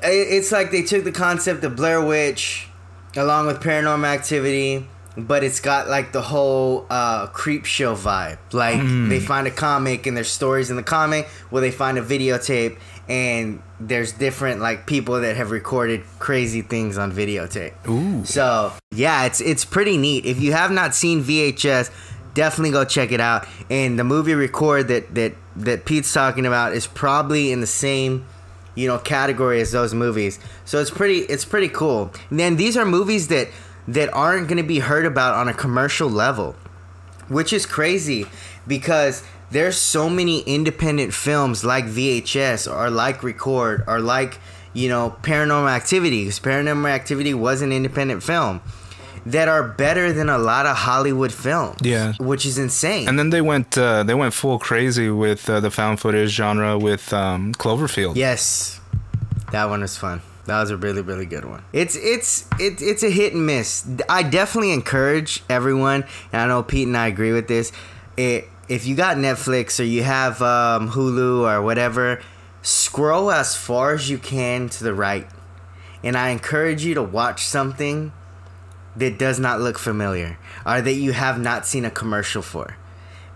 It's 0.02 0.52
like 0.52 0.72
they 0.72 0.82
took 0.82 1.04
the 1.04 1.12
concept 1.12 1.64
of 1.64 1.76
Blair 1.76 2.02
Witch, 2.04 2.68
along 3.16 3.46
with 3.48 3.62
Paranormal 3.62 4.06
Activity, 4.08 4.88
but 5.18 5.44
it's 5.44 5.60
got 5.60 5.88
like 5.88 6.12
the 6.12 6.22
whole 6.22 6.86
uh, 6.90 7.28
Creepshow 7.28 7.96
vibe. 7.96 8.38
Like 8.54 8.82
they 9.10 9.20
find 9.20 9.48
a 9.48 9.52
comic 9.52 10.06
and 10.08 10.16
there's 10.16 10.30
stories 10.30 10.70
in 10.70 10.76
the 10.76 10.84
comic. 10.84 11.28
where 11.50 11.62
they 11.62 11.72
find 11.72 11.98
a 11.98 12.02
videotape 12.02 12.78
and 13.08 13.62
there's 13.80 14.12
different 14.14 14.62
like 14.62 14.88
people 14.88 15.22
that 15.22 15.36
have 15.36 15.52
recorded 15.52 16.04
crazy 16.20 16.62
things 16.62 16.98
on 16.98 17.12
videotape. 17.12 17.74
Ooh. 17.88 18.26
So 18.26 18.74
yeah, 18.92 19.26
it's 19.26 19.42
it's 19.42 19.66
pretty 19.66 19.98
neat. 19.98 20.26
If 20.26 20.40
you 20.42 20.54
have 20.54 20.72
not 20.72 20.96
seen 20.96 21.24
VHS, 21.24 21.92
definitely 22.34 22.72
go 22.72 22.86
check 22.86 23.12
it 23.12 23.22
out. 23.22 23.48
And 23.70 23.98
the 23.98 24.04
movie 24.04 24.34
record 24.34 24.88
that 24.90 25.14
that 25.16 25.34
that 25.56 25.86
Pete's 25.86 26.12
talking 26.12 26.46
about 26.46 26.74
is 26.74 26.88
probably 26.88 27.52
in 27.52 27.62
the 27.62 27.68
same 27.68 28.26
you 28.76 28.88
know 28.88 28.98
category 28.98 29.62
as 29.62 29.72
those 29.72 29.94
movies. 29.94 30.40
So 30.66 30.80
it's 30.80 30.92
pretty 30.92 31.20
it's 31.20 31.46
pretty 31.46 31.70
cool. 31.70 32.12
And 32.30 32.40
then 32.40 32.58
these 32.58 32.76
are 32.78 32.86
movies 32.86 33.28
that 33.30 33.48
that 33.88 34.12
aren't 34.14 34.48
going 34.48 34.58
to 34.58 34.64
be 34.64 34.80
heard 34.80 35.06
about 35.06 35.36
on 35.36 35.48
a 35.48 35.54
commercial 35.54 36.10
level 36.10 36.56
which 37.28 37.52
is 37.52 37.66
crazy 37.66 38.26
because 38.68 39.24
there's 39.52 39.78
so 39.78 40.10
many 40.10 40.42
independent 40.42 41.14
films 41.14 41.64
like 41.64 41.86
VHS 41.86 42.72
or 42.72 42.90
like 42.90 43.24
Record 43.24 43.84
or 43.88 44.00
like 44.00 44.40
you 44.74 44.90
know 44.90 45.16
Paranormal 45.22 45.70
Activity, 45.70 46.24
because 46.24 46.40
Paranormal 46.40 46.90
Activity 46.90 47.34
was 47.34 47.62
an 47.62 47.72
independent 47.72 48.24
film 48.24 48.62
that 49.26 49.48
are 49.48 49.64
better 49.64 50.14
than 50.14 50.30
a 50.30 50.38
lot 50.38 50.68
of 50.68 50.76
Hollywood 50.76 51.34
films. 51.34 51.80
Yeah. 51.82 52.14
which 52.20 52.46
is 52.46 52.60
insane. 52.60 53.08
And 53.08 53.18
then 53.18 53.32
they 53.32 53.42
went 53.42 53.78
uh, 53.78 54.04
they 54.04 54.14
went 54.14 54.34
full 54.34 54.60
crazy 54.60 55.10
with 55.10 55.50
uh, 55.50 55.60
the 55.60 55.72
found 55.72 56.00
footage 56.00 56.32
genre 56.32 56.78
with 56.78 57.14
um, 57.14 57.54
Cloverfield. 57.54 58.16
Yes, 58.16 58.80
that 59.52 59.70
one 59.70 59.82
was 59.82 59.98
fun. 59.98 60.22
That 60.46 60.60
was 60.60 60.70
a 60.70 60.78
really 60.78 61.02
really 61.02 61.26
good 61.26 61.46
one. 61.46 61.64
It's 61.74 61.96
it's 61.96 62.48
it, 62.60 62.82
it's 62.82 63.04
a 63.04 63.10
hit 63.10 63.34
and 63.34 63.46
miss. 63.46 63.88
I 64.08 64.24
definitely 64.24 64.74
encourage 64.74 65.44
everyone, 65.50 66.06
and 66.32 66.42
I 66.42 66.48
know 66.48 66.64
Pete 66.64 66.88
and 66.88 66.96
I 66.96 67.08
agree 67.08 67.34
with 67.34 67.48
this. 67.48 67.72
It, 68.16 68.48
if 68.68 68.86
you 68.86 68.96
got 68.96 69.18
Netflix 69.18 69.80
or 69.80 69.84
you 69.84 70.04
have 70.04 70.42
um, 70.42 70.90
Hulu 70.90 71.50
or 71.52 71.62
whatever, 71.62 72.22
scroll 72.62 73.32
as 73.32 73.56
far 73.56 73.94
as 73.94 74.10
you 74.10 74.18
can 74.18 74.70
to 74.70 74.84
the 74.84 74.94
right, 74.94 75.28
and 76.04 76.16
I 76.16 76.30
encourage 76.30 76.86
you 76.86 76.94
to 76.94 77.04
watch 77.04 77.46
something 77.46 78.12
that 78.96 79.18
does 79.18 79.40
not 79.40 79.60
look 79.60 79.78
familiar 79.78 80.38
or 80.66 80.82
that 80.82 80.94
you 80.94 81.12
have 81.12 81.40
not 81.40 81.66
seen 81.66 81.86
a 81.86 81.92
commercial 81.92 82.42
for 82.42 82.78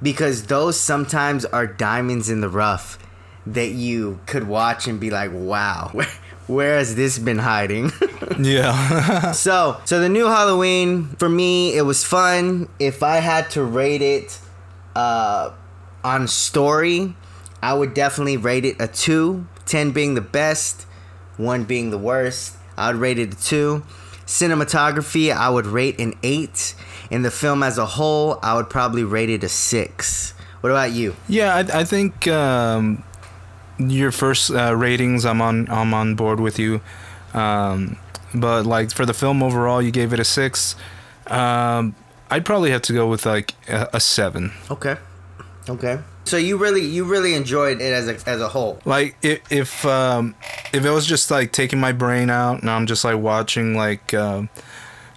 because 0.01 0.45
those 0.45 0.79
sometimes 0.79 1.45
are 1.45 1.67
diamonds 1.67 2.29
in 2.29 2.41
the 2.41 2.49
rough 2.49 2.97
that 3.45 3.69
you 3.71 4.19
could 4.25 4.47
watch 4.47 4.87
and 4.87 4.99
be 4.99 5.09
like, 5.09 5.31
wow, 5.33 5.91
where, 6.49 6.77
has 6.77 6.95
this 6.95 7.19
been 7.19 7.39
hiding? 7.39 7.91
Yeah. 8.37 9.31
so, 9.31 9.81
so 9.85 9.99
the 9.99 10.07
new 10.07 10.27
Halloween 10.27 11.07
for 11.17 11.27
me, 11.27 11.75
it 11.75 11.81
was 11.81 12.05
fun. 12.05 12.69
If 12.79 13.03
I 13.03 13.17
had 13.17 13.49
to 13.51 13.63
rate 13.63 14.01
it 14.01 14.37
uh, 14.95 15.51
on 16.03 16.27
story, 16.27 17.15
I 17.61 17.73
would 17.73 17.93
definitely 17.93 18.37
rate 18.37 18.63
it 18.65 18.77
a 18.79 18.87
two. 18.87 19.47
10 19.65 19.91
being 19.91 20.13
the 20.13 20.21
best, 20.21 20.85
one 21.37 21.65
being 21.65 21.89
the 21.89 21.97
worst. 21.97 22.55
I 22.77 22.91
would 22.91 23.01
rate 23.01 23.19
it 23.19 23.33
a 23.33 23.43
two. 23.43 23.83
Cinematography, 24.25 25.33
I 25.35 25.49
would 25.49 25.65
rate 25.65 25.99
an 25.99 26.13
eight. 26.23 26.75
In 27.09 27.23
the 27.23 27.31
film 27.31 27.63
as 27.63 27.77
a 27.77 27.85
whole, 27.85 28.39
I 28.41 28.55
would 28.55 28.69
probably 28.69 29.03
rate 29.03 29.29
it 29.29 29.43
a 29.43 29.49
six. 29.49 30.33
What 30.61 30.69
about 30.69 30.91
you? 30.91 31.15
Yeah, 31.27 31.55
I, 31.55 31.79
I 31.79 31.83
think 31.83 32.27
um, 32.27 33.03
your 33.79 34.11
first 34.11 34.51
uh, 34.51 34.75
ratings, 34.75 35.25
I'm 35.25 35.41
on 35.41 35.69
I'm 35.69 35.93
on 35.93 36.15
board 36.15 36.39
with 36.39 36.59
you. 36.59 36.81
Um, 37.33 37.97
but 38.33 38.65
like 38.65 38.91
for 38.91 39.05
the 39.05 39.13
film 39.13 39.41
overall, 39.41 39.81
you 39.81 39.91
gave 39.91 40.13
it 40.13 40.19
a 40.19 40.25
six. 40.25 40.75
Um, 41.27 41.95
I'd 42.29 42.45
probably 42.45 42.71
have 42.71 42.81
to 42.83 42.93
go 42.93 43.07
with 43.07 43.25
like 43.25 43.55
a, 43.67 43.89
a 43.93 43.99
seven. 43.99 44.51
Okay. 44.69 44.97
Okay. 45.67 45.99
So 46.25 46.37
you 46.37 46.57
really 46.57 46.81
you 46.81 47.05
really 47.05 47.33
enjoyed 47.33 47.81
it 47.81 47.93
as 47.93 48.07
a 48.07 48.29
as 48.29 48.41
a 48.41 48.49
whole. 48.49 48.79
Like 48.85 49.17
if 49.21 49.51
if 49.51 49.85
um, 49.85 50.35
if 50.73 50.85
it 50.85 50.89
was 50.91 51.05
just 51.05 51.31
like 51.31 51.51
taking 51.51 51.79
my 51.79 51.91
brain 51.91 52.29
out 52.29 52.61
and 52.61 52.69
I'm 52.69 52.85
just 52.85 53.03
like 53.03 53.17
watching 53.17 53.75
like 53.75 54.13
uh, 54.13 54.43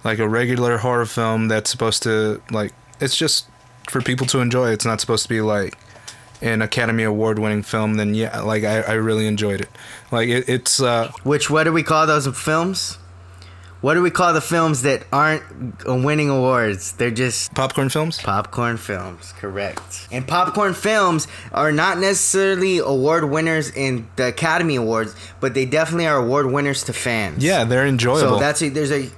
like 0.03 0.19
a 0.19 0.27
regular 0.27 0.77
horror 0.77 1.05
film 1.05 1.49
that's 1.49 1.69
supposed 1.69 2.03
to 2.03 2.41
like 2.51 2.73
it's 2.99 3.15
just 3.15 3.47
for 3.89 4.01
people 4.01 4.25
to 4.27 4.39
enjoy. 4.39 4.71
It's 4.71 4.85
not 4.85 5.01
supposed 5.01 5.23
to 5.23 5.29
be 5.29 5.41
like 5.41 5.77
an 6.43 6.61
Academy 6.61 7.03
Award 7.03 7.39
winning 7.39 7.63
film. 7.63 7.95
Then 7.95 8.13
yeah, 8.13 8.41
like 8.41 8.63
I, 8.63 8.81
I 8.81 8.93
really 8.93 9.27
enjoyed 9.27 9.61
it. 9.61 9.69
Like 10.11 10.29
it, 10.29 10.47
it's 10.47 10.81
uh, 10.81 11.11
Which 11.23 11.49
what 11.49 11.63
do 11.63 11.73
we 11.73 11.83
call 11.83 12.05
those 12.05 12.27
films? 12.37 12.97
What 13.81 13.95
do 13.95 14.01
we 14.01 14.11
call 14.11 14.31
the 14.31 14.39
films 14.39 14.83
that 14.83 15.03
aren't 15.11 15.43
winning 15.85 16.29
awards? 16.29 16.93
They're 16.93 17.11
just 17.11 17.53
popcorn 17.53 17.89
films. 17.89 18.17
popcorn 18.17 18.77
films, 18.77 19.33
correct. 19.33 20.07
And 20.09 20.25
popcorn 20.25 20.73
films 20.73 21.27
are 21.51 21.73
not 21.73 21.97
necessarily 21.97 22.77
award 22.77 23.25
winners 23.25 23.69
in 23.75 24.07
the 24.15 24.27
Academy 24.27 24.77
Awards, 24.77 25.13
but 25.41 25.53
they 25.53 25.65
definitely 25.65 26.07
are 26.07 26.15
award 26.15 26.45
winners 26.45 26.85
to 26.85 26.93
fans. 26.93 27.43
Yeah, 27.43 27.65
they're 27.65 27.85
enjoyable. 27.85 28.35
So 28.35 28.39
that's 28.39 28.61
a, 28.61 28.69
there's 28.69 28.91
a 28.91 29.09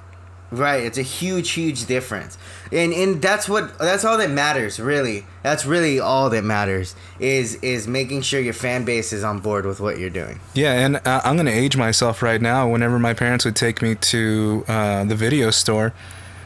right. 0.57 0.83
It's 0.83 0.97
a 0.97 1.03
huge, 1.03 1.51
huge 1.51 1.85
difference, 1.85 2.37
and 2.71 2.93
and 2.93 3.21
that's 3.21 3.47
what 3.47 3.77
that's 3.77 4.03
all 4.03 4.17
that 4.17 4.31
matters. 4.31 4.79
Really, 4.79 5.25
that's 5.43 5.65
really 5.65 5.99
all 5.99 6.29
that 6.29 6.43
matters 6.43 6.95
is 7.19 7.55
is 7.55 7.87
making 7.87 8.21
sure 8.21 8.39
your 8.39 8.53
fan 8.53 8.85
base 8.85 9.13
is 9.13 9.23
on 9.23 9.39
board 9.39 9.65
with 9.65 9.79
what 9.79 9.99
you're 9.99 10.09
doing. 10.09 10.39
Yeah, 10.53 10.73
and 10.73 10.97
uh, 10.97 11.21
I'm 11.23 11.37
gonna 11.37 11.51
age 11.51 11.77
myself 11.77 12.21
right 12.21 12.41
now. 12.41 12.69
Whenever 12.69 12.99
my 12.99 13.13
parents 13.13 13.45
would 13.45 13.55
take 13.55 13.81
me 13.81 13.95
to 13.95 14.65
uh, 14.67 15.03
the 15.05 15.15
video 15.15 15.51
store, 15.51 15.93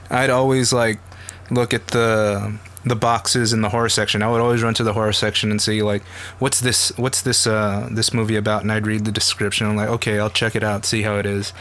I'd 0.10 0.30
always 0.30 0.74
like 0.74 1.00
look 1.52 1.74
at 1.74 1.88
the 1.88 2.54
the 2.86 2.96
boxes 2.96 3.54
in 3.54 3.62
the 3.62 3.70
horror 3.70 3.90
section. 3.90 4.24
I 4.24 4.32
would 4.32 4.42
always 4.42 4.64
run 4.64 4.74
to 4.76 4.84
the 4.84 4.94
horror 4.94 5.14
section 5.14 5.52
and 5.52 5.62
see 5.62 5.84
like, 5.84 6.02
what's 6.40 6.60
this? 6.60 6.92
What's 6.98 7.22
this? 7.22 7.46
Uh, 7.46 7.90
this 7.92 8.14
movie 8.14 8.36
about? 8.36 8.62
And 8.62 8.72
I'd 8.72 8.88
read 8.88 9.06
the 9.06 9.12
description. 9.12 9.68
I'm 9.68 9.76
like, 9.76 9.90
okay, 9.90 10.20
I'll 10.20 10.30
check 10.30 10.56
it 10.56 10.64
out, 10.64 10.86
see 10.86 11.02
how 11.02 11.18
it 11.18 11.26
is, 11.26 11.54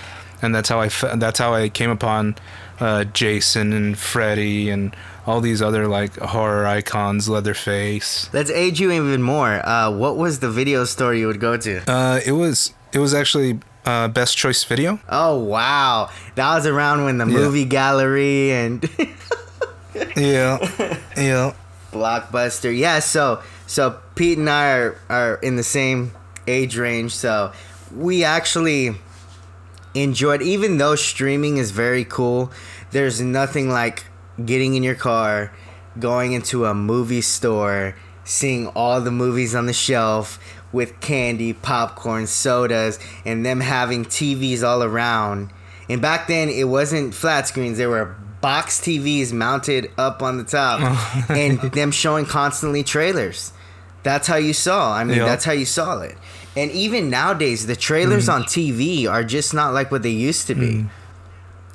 and 0.42 0.54
that's 0.54 0.68
how 0.68 0.80
I 0.80 0.88
that's 1.16 1.38
how 1.38 1.54
I 1.54 1.68
came 1.68 1.90
upon 1.90 2.36
uh, 2.80 3.04
Jason 3.04 3.72
and 3.72 3.98
Freddy 3.98 4.70
and 4.70 4.94
all 5.26 5.40
these 5.40 5.60
other 5.60 5.86
like 5.88 6.16
horror 6.16 6.66
icons, 6.66 7.28
Leatherface. 7.28 8.32
Let's 8.32 8.50
age 8.50 8.80
you 8.80 8.90
even 8.92 9.22
more. 9.22 9.66
Uh, 9.66 9.90
what 9.90 10.16
was 10.16 10.40
the 10.40 10.50
video 10.50 10.84
store 10.84 11.14
you 11.14 11.26
would 11.26 11.40
go 11.40 11.56
to? 11.56 11.90
Uh, 11.90 12.20
it 12.24 12.32
was 12.32 12.72
it 12.92 12.98
was 12.98 13.14
actually 13.14 13.60
uh, 13.84 14.08
best 14.08 14.36
choice 14.36 14.64
video. 14.64 15.00
Oh 15.08 15.38
wow, 15.38 16.10
that 16.34 16.54
was 16.54 16.66
around 16.66 17.04
when 17.04 17.18
the 17.18 17.26
movie 17.26 17.64
gallery 17.64 18.52
and 18.52 18.88
Yeah, 20.16 20.58
yeah. 21.16 21.54
Blockbuster. 21.92 22.76
Yeah, 22.76 22.98
so 23.00 23.42
so 23.66 23.98
Pete 24.14 24.38
and 24.38 24.48
I 24.48 24.72
are, 24.76 24.98
are 25.08 25.34
in 25.36 25.56
the 25.56 25.62
same 25.62 26.12
age 26.46 26.76
range, 26.76 27.14
so 27.14 27.52
we 27.94 28.24
actually 28.24 28.96
enjoyed 30.02 30.42
even 30.42 30.78
though 30.78 30.94
streaming 30.96 31.56
is 31.56 31.70
very 31.70 32.04
cool, 32.04 32.50
there's 32.90 33.20
nothing 33.20 33.68
like 33.70 34.04
getting 34.44 34.74
in 34.74 34.82
your 34.82 34.94
car, 34.94 35.52
going 35.98 36.32
into 36.32 36.64
a 36.64 36.74
movie 36.74 37.20
store, 37.20 37.94
seeing 38.24 38.66
all 38.68 39.00
the 39.00 39.10
movies 39.10 39.54
on 39.54 39.66
the 39.66 39.72
shelf 39.72 40.38
with 40.72 41.00
candy, 41.00 41.52
popcorn, 41.52 42.26
sodas, 42.26 42.98
and 43.24 43.44
them 43.44 43.60
having 43.60 44.04
TVs 44.04 44.62
all 44.62 44.82
around. 44.82 45.50
And 45.88 46.02
back 46.02 46.26
then 46.28 46.48
it 46.50 46.64
wasn't 46.68 47.14
flat 47.14 47.48
screens, 47.48 47.78
there 47.78 47.88
were 47.88 48.14
box 48.40 48.80
TVs 48.80 49.32
mounted 49.32 49.90
up 49.98 50.22
on 50.22 50.36
the 50.36 50.44
top 50.44 50.80
and 51.30 51.58
them 51.72 51.90
showing 51.90 52.24
constantly 52.26 52.84
trailers. 52.84 53.52
That's 54.04 54.28
how 54.28 54.36
you 54.36 54.52
saw. 54.52 54.94
I 54.94 55.04
mean, 55.04 55.16
Yeah. 55.18 55.24
that's 55.24 55.44
how 55.44 55.52
you 55.52 55.64
saw 55.66 56.00
it. 56.00 56.16
And 56.56 56.70
even 56.72 57.10
nowadays, 57.10 57.66
the 57.66 57.76
trailers 57.76 58.28
mm. 58.28 58.34
on 58.34 58.42
TV 58.44 59.08
are 59.08 59.22
just 59.22 59.54
not 59.54 59.72
like 59.72 59.90
what 59.90 60.02
they 60.02 60.10
used 60.10 60.46
to 60.48 60.54
be 60.54 60.74
mm. 60.74 60.88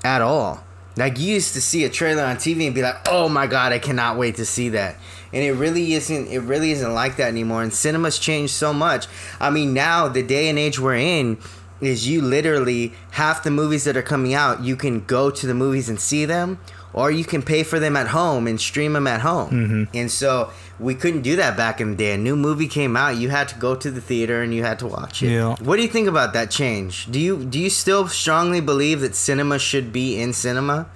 at 0.04 0.22
all. 0.22 0.64
Like 0.96 1.18
you 1.18 1.34
used 1.34 1.54
to 1.54 1.62
see 1.62 1.86
a 1.86 1.90
trailer 1.90 2.24
on 2.24 2.36
TV 2.36 2.66
and 2.66 2.76
be 2.76 2.82
like, 2.82 3.08
"Oh 3.08 3.28
my 3.28 3.48
god, 3.48 3.74
I 3.74 3.80
cannot 3.80 4.18
wait 4.18 4.36
to 4.36 4.46
see 4.46 4.70
that." 4.70 4.96
And 5.32 5.44
it 5.44 5.54
really 5.54 5.94
isn't. 5.94 6.28
It 6.28 6.40
really 6.40 6.72
isn't 6.72 6.94
like 6.94 7.16
that 7.18 7.30
anymore. 7.30 7.64
And 7.64 7.74
cinema's 7.74 8.20
changed 8.20 8.54
so 8.54 8.74
much. 8.74 9.08
I 9.40 9.50
mean, 9.50 9.74
now 9.74 10.08
the 10.08 10.22
day 10.22 10.50
and 10.50 10.60
age 10.60 10.80
we're 10.80 10.96
in 10.96 11.40
is 11.82 12.08
you 12.08 12.22
literally 12.22 12.94
half 13.12 13.44
the 13.44 13.52
movies 13.52 13.84
that 13.86 13.98
are 13.98 14.04
coming 14.04 14.34
out, 14.34 14.64
you 14.64 14.76
can 14.76 15.04
go 15.06 15.30
to 15.30 15.48
the 15.48 15.54
movies 15.54 15.90
and 15.90 16.00
see 16.00 16.26
them, 16.26 16.60
or 16.94 17.12
you 17.12 17.24
can 17.26 17.42
pay 17.42 17.64
for 17.64 17.80
them 17.80 17.96
at 17.98 18.08
home 18.08 18.48
and 18.48 18.60
stream 18.62 18.94
them 18.94 19.08
at 19.08 19.22
home. 19.22 19.88
And 19.94 20.12
so 20.12 20.52
we 20.80 20.96
couldn't 20.96 21.22
do 21.22 21.36
that 21.38 21.58
back 21.58 21.82
in 21.82 21.92
the 21.92 21.96
day. 21.98 22.14
A 22.14 22.18
new 22.18 22.36
movie 22.36 22.68
came 22.68 22.96
out, 22.96 23.18
you 23.18 23.30
had 23.30 23.48
to 23.50 23.56
go 23.60 23.76
to 23.76 23.90
the 23.92 24.02
theater 24.02 24.42
and 24.42 24.54
you 24.54 24.64
had 24.64 24.80
to 24.80 24.88
watch 24.88 25.24
it. 25.24 25.32
Yeah. 25.32 25.56
What 25.62 25.78
do 25.78 25.82
you 25.82 25.88
think 25.88 26.08
about 26.08 26.34
that 26.34 26.52
change? 26.52 27.12
Do 27.12 27.20
you 27.20 27.44
do 27.46 27.60
you 27.60 27.70
still 27.70 28.08
strongly 28.08 28.62
believe 28.62 29.02
that 29.02 29.16
cinema 29.16 29.60
should 29.60 29.92
be 29.92 30.20
in 30.22 30.34
cinema? 30.34 30.88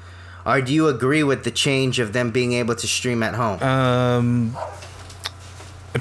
Or 0.46 0.62
do 0.62 0.74
you 0.74 0.88
agree 0.88 1.24
with 1.24 1.44
the 1.44 1.52
change 1.52 2.00
of 2.00 2.14
them 2.14 2.32
being 2.32 2.54
able 2.54 2.76
to 2.76 2.88
stream 2.88 3.22
at 3.22 3.36
home? 3.36 3.62
um, 3.62 4.56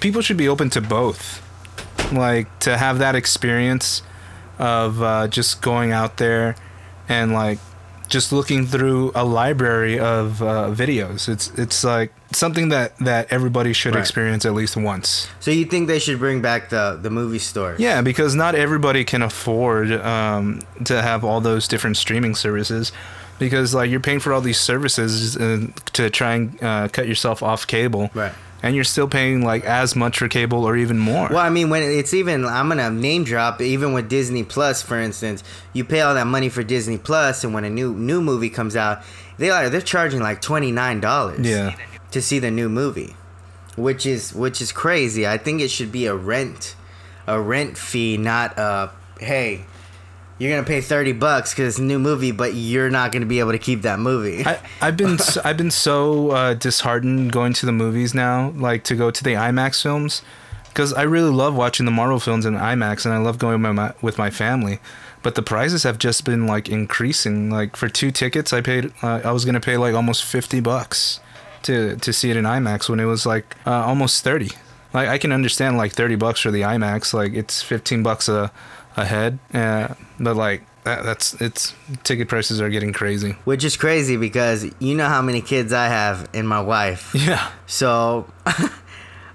people 0.01 0.21
should 0.23 0.37
be 0.37 0.49
open 0.49 0.71
to 0.71 0.81
both. 0.81 1.43
Like 2.13 2.47
to 2.61 2.77
have 2.77 2.99
that 3.01 3.17
experience 3.17 4.03
of 4.59 5.03
uh, 5.03 5.27
just 5.29 5.61
going 5.63 5.91
out 5.93 6.19
there 6.19 6.55
and 7.09 7.33
like 7.33 7.59
just 8.09 8.33
looking 8.33 8.67
through 8.67 9.13
a 9.15 9.25
library 9.25 9.99
of 9.99 10.41
uh, 10.43 10.71
videos. 10.71 11.29
It's 11.29 11.51
it's 11.59 11.83
like 11.85 12.13
something 12.33 12.69
that 12.71 12.97
that 12.99 13.27
everybody 13.31 13.73
should 13.73 13.95
Right. 13.95 14.01
experience 14.01 14.45
at 14.45 14.55
least 14.55 14.77
once. 14.77 15.29
so 15.41 15.51
you 15.51 15.65
think 15.65 15.89
they 15.89 15.99
should 15.99 16.19
bring 16.19 16.41
back 16.43 16.69
the 16.71 16.99
the 17.01 17.11
movie 17.11 17.39
store? 17.39 17.75
Yeah, 17.79 18.03
because 18.03 18.35
not 18.35 18.55
everybody 18.55 19.05
can 19.05 19.23
afford 19.23 19.93
um, 19.93 20.61
to 20.85 21.03
have 21.03 21.25
all 21.25 21.41
those 21.41 21.69
different 21.69 21.97
streaming 21.97 22.35
services. 22.35 22.93
Because 23.39 23.75
like 23.75 23.91
you're 23.91 24.01
paying 24.01 24.21
for 24.21 24.33
all 24.33 24.41
these 24.41 24.59
services 24.59 25.37
uh, 25.37 25.67
to 25.93 26.09
try 26.09 26.35
and 26.37 26.63
uh, 26.63 26.89
cut 26.89 27.07
yourself 27.07 27.43
off 27.43 27.67
cable, 27.67 28.09
Right. 28.15 28.33
And 28.63 28.75
you're 28.75 28.85
still 28.85 29.09
paying 29.09 29.45
like 29.45 29.65
as 29.65 29.95
much 29.95 30.19
for 30.19 30.29
cable 30.29 30.65
or 30.65 30.77
even 30.77 30.99
more. 30.99 31.29
Well, 31.29 31.39
I 31.39 31.51
mean, 31.51 31.71
when 31.71 31.83
it's 31.83 32.15
even, 32.15 32.45
I'm 32.45 32.69
gonna 32.69 32.91
name 32.91 33.25
drop. 33.25 33.61
Even 33.61 33.93
with 33.93 34.09
Disney 34.09 34.45
Plus, 34.45 34.83
for 34.83 34.99
instance, 34.99 35.43
you 35.73 35.85
pay 35.85 36.01
all 36.01 36.15
that 36.15 36.27
money 36.27 36.49
for 36.49 36.63
Disney 36.63 36.99
Plus, 36.99 37.45
and 37.45 37.55
when 37.55 37.65
a 37.65 37.71
new 37.71 37.95
new 37.95 38.21
movie 38.21 38.51
comes 38.51 38.77
out, 38.77 39.03
they 39.39 39.51
are 39.51 39.69
they're 39.69 39.81
charging 39.81 40.21
like 40.21 40.41
twenty 40.41 40.73
nine 40.73 41.01
dollars. 41.01 41.47
Yeah. 41.47 41.77
To 42.13 42.23
see 42.23 42.39
the 42.39 42.51
new 42.51 42.69
movie, 42.69 43.15
which 43.77 44.07
is 44.07 44.33
which 44.33 44.61
is 44.63 44.73
crazy. 44.73 45.27
I 45.27 45.39
think 45.39 45.61
it 45.61 45.69
should 45.69 45.93
be 45.93 46.07
a 46.07 46.15
rent, 46.15 46.75
a 47.27 47.41
rent 47.41 47.77
fee, 47.77 48.17
not 48.17 48.59
a 48.59 48.91
hey. 49.21 49.65
You're 50.39 50.51
gonna 50.55 50.67
pay 50.67 50.81
thirty 50.83 51.13
bucks 51.13 51.53
because 51.55 51.75
it's 51.75 51.79
a 51.79 51.83
new 51.83 51.99
movie, 51.99 52.31
but 52.31 52.53
you're 52.55 52.91
not 52.91 53.11
gonna 53.11 53.25
be 53.27 53.39
able 53.41 53.53
to 53.53 53.59
keep 53.59 53.83
that 53.83 53.99
movie. 53.99 54.45
I, 54.45 54.59
I've 54.83 54.97
been 54.97 55.15
s- 55.21 55.39
I've 55.39 55.57
been 55.57 55.71
so 55.71 56.31
uh, 56.31 56.55
disheartened 56.55 57.33
going 57.33 57.55
to 57.55 57.65
the 57.67 57.73
movies 57.73 58.13
now, 58.15 58.51
like 58.51 58.85
to 58.85 58.95
go 58.97 59.11
to 59.11 59.25
the 59.25 59.33
IMAX 59.33 59.83
films, 59.83 60.21
because 60.69 60.93
I 60.93 61.03
really 61.03 61.31
love 61.31 61.55
watching 61.57 61.87
the 61.87 61.93
Marvel 61.93 62.21
films 62.21 62.45
in 62.45 62.53
IMAX, 62.55 63.07
and 63.07 63.15
I 63.15 63.19
love 63.19 63.39
going 63.39 63.63
with 63.63 63.73
my, 63.75 63.95
with 64.03 64.19
my 64.19 64.29
family. 64.29 64.79
But 65.23 65.37
the 65.37 65.43
prices 65.43 65.85
have 65.85 65.97
just 65.99 66.25
been 66.27 66.47
like 66.47 66.69
increasing. 66.69 67.49
Like 67.51 67.75
for 67.75 67.89
two 67.89 68.11
tickets, 68.11 68.53
I 68.53 68.61
paid 68.61 68.93
uh, 69.03 69.23
I 69.25 69.33
was 69.33 69.47
gonna 69.47 69.61
pay 69.61 69.79
like 69.79 69.95
almost 69.95 70.23
fifty 70.23 70.61
bucks 70.61 71.19
to 71.63 71.97
to 71.97 72.13
see 72.13 72.31
it 72.31 72.37
in 72.37 72.45
IMAX 72.45 72.91
when 72.91 73.01
it 73.01 73.07
was 73.07 73.25
like 73.25 73.57
uh, 73.67 73.71
almost 73.73 74.23
thirty. 74.23 74.51
Like 74.93 75.09
I 75.09 75.17
can 75.17 75.33
understand 75.33 75.79
like 75.79 75.93
thirty 75.93 76.15
bucks 76.15 76.41
for 76.41 76.51
the 76.51 76.61
IMAX, 76.61 77.15
like 77.15 77.33
it's 77.33 77.63
fifteen 77.63 78.03
bucks 78.03 78.29
a 78.29 78.53
a 78.97 79.05
head, 79.05 79.39
uh, 79.55 79.95
but 80.19 80.37
like. 80.37 80.63
That, 80.85 81.03
that's 81.03 81.35
it's 81.41 81.75
ticket 82.05 82.29
prices 82.29 82.61
are 82.61 82.69
getting 82.71 82.93
crazy. 82.93 83.33
which 83.43 83.65
is 83.65 83.77
crazy 83.77 84.17
because 84.17 84.65
you 84.79 84.95
know 84.95 85.09
how 85.09 85.21
many 85.21 85.41
kids 85.41 85.73
I 85.73 85.89
have 85.89 86.29
and 86.33 86.49
my 86.49 86.61
wife. 86.61 87.13
Yeah. 87.13 87.51
So 87.67 88.31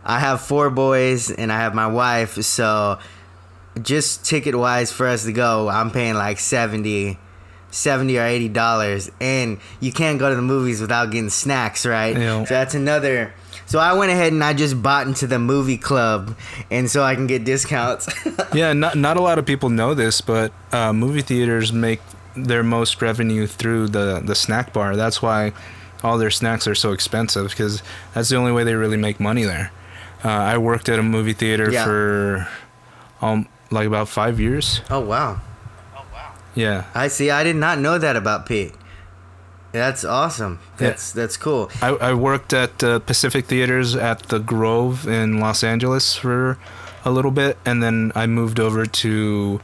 I 0.06 0.20
have 0.20 0.40
four 0.40 0.70
boys 0.70 1.30
and 1.30 1.52
I 1.52 1.58
have 1.58 1.76
my 1.76 1.88
wife. 1.88 2.42
So 2.42 3.00
just 3.82 4.24
ticket 4.24 4.56
wise 4.56 4.94
for 4.94 5.08
us 5.08 5.26
to 5.26 5.34
go, 5.34 5.68
I'm 5.68 5.92
paying 5.92 6.14
like 6.14 6.40
70 6.40 7.20
70 7.72 8.18
or 8.18 8.24
80 8.24 8.48
dollars 8.50 9.12
and 9.20 9.60
you 9.82 9.92
can't 9.92 10.20
go 10.20 10.30
to 10.30 10.36
the 10.38 10.42
movies 10.42 10.80
without 10.80 11.12
getting 11.12 11.30
snacks, 11.30 11.86
right? 11.86 12.18
Yeah. 12.18 12.46
So 12.46 12.54
that's 12.54 12.76
another 12.76 13.34
so 13.72 13.80
I 13.80 13.94
went 13.94 14.12
ahead 14.12 14.34
and 14.34 14.44
I 14.44 14.52
just 14.54 14.84
bought 14.84 15.08
into 15.08 15.28
the 15.28 15.40
movie 15.40 15.78
club 15.78 16.36
and 16.70 16.92
so 16.92 17.04
I 17.04 17.16
can 17.16 17.26
get 17.28 17.46
discounts. 17.46 18.10
Yeah, 18.54 18.74
not 18.74 18.96
not 18.98 19.16
a 19.16 19.22
lot 19.22 19.40
of 19.40 19.46
people 19.46 19.70
know 19.70 19.94
this, 19.94 20.20
but 20.20 20.52
uh, 20.74 20.92
movie 20.92 21.22
theaters 21.22 21.72
make 21.72 22.02
their 22.36 22.64
most 22.64 23.02
revenue 23.02 23.48
through 23.48 23.88
the 23.88 24.20
the 24.26 24.36
snack 24.36 24.74
bar. 24.74 24.96
That's 24.98 25.22
why 25.22 25.54
all 26.04 26.18
their 26.18 26.32
snacks 26.32 26.68
are 26.68 26.76
so 26.76 26.92
expensive 26.92 27.50
because 27.52 27.82
that's 28.14 28.28
the 28.30 28.36
only 28.36 28.52
way 28.52 28.64
they 28.66 28.76
really 28.76 28.98
make 28.98 29.20
money 29.22 29.44
there. 29.46 29.72
Uh, 30.24 30.30
I 30.54 30.58
worked 30.58 30.90
at 30.90 31.00
a 31.00 31.04
movie 31.04 31.34
theater 31.34 31.72
Yeah. 31.72 31.86
for 31.86 32.48
um 33.22 33.48
like 33.72 33.88
about 33.88 34.10
five 34.10 34.38
years. 34.40 34.82
Oh 34.90 35.00
wow. 35.00 35.40
Oh 35.96 36.04
wow. 36.14 36.34
Yeah, 36.56 36.84
I 36.94 37.08
see. 37.08 37.32
I 37.32 37.44
did 37.46 37.56
not 37.56 37.80
know 37.80 37.98
that 37.98 38.16
about 38.18 38.46
Pete. 38.46 38.74
That's 39.72 40.04
awesome. 40.04 40.60
That's 40.78 41.12
that's 41.12 41.38
cool. 41.38 41.70
I, 41.82 41.90
I 41.90 42.14
worked 42.14 42.52
at 42.54 42.84
uh, 42.84 43.00
Pacific 43.00 43.46
Theaters 43.46 43.96
at 43.96 44.24
the 44.24 44.40
Grove 44.40 45.08
in 45.08 45.40
Los 45.40 45.64
Angeles 45.64 46.16
for 46.16 46.58
a 47.06 47.12
little 47.12 47.32
bit, 47.32 47.58
and 47.66 47.82
then 47.82 48.12
I 48.14 48.28
moved 48.28 48.60
over 48.60 48.86
to 48.86 49.62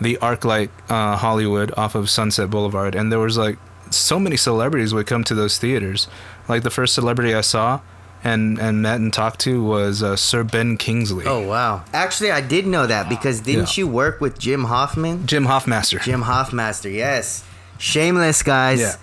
the 0.00 0.16
ArcLight 0.22 0.70
uh, 0.88 1.16
Hollywood 1.18 1.72
off 1.76 1.94
of 1.94 2.08
Sunset 2.08 2.48
Boulevard, 2.50 2.94
and 2.94 3.12
there 3.12 3.18
was 3.18 3.36
like 3.36 3.58
so 3.90 4.18
many 4.18 4.36
celebrities 4.36 4.94
would 4.94 5.06
come 5.06 5.24
to 5.24 5.34
those 5.34 5.58
theaters. 5.58 6.08
Like 6.48 6.62
the 6.62 6.70
first 6.70 6.94
celebrity 6.94 7.34
I 7.34 7.42
saw 7.42 7.80
and 8.24 8.58
and 8.58 8.80
met 8.82 8.96
and 9.00 9.12
talked 9.12 9.40
to 9.40 9.62
was 9.62 10.02
uh, 10.02 10.16
Sir 10.16 10.42
Ben 10.42 10.76
Kingsley, 10.78 11.26
Oh 11.26 11.46
wow. 11.46 11.84
Actually, 11.92 12.30
I 12.32 12.40
did 12.40 12.66
know 12.66 12.86
that 12.86 13.08
because 13.10 13.40
didn't 13.40 13.76
Yeah. 13.76 13.82
you 13.84 13.88
work 13.88 14.20
with 14.22 14.38
Jim 14.38 14.64
Hoffman? 14.64 15.26
Jim 15.26 15.44
Hoffmaster. 15.46 16.00
Jim 16.02 16.22
Hoffmaster, 16.24 16.92
yes. 16.92 17.44
Shameless, 17.78 18.42
guys. 18.42 18.80
Yeah. 18.80 18.94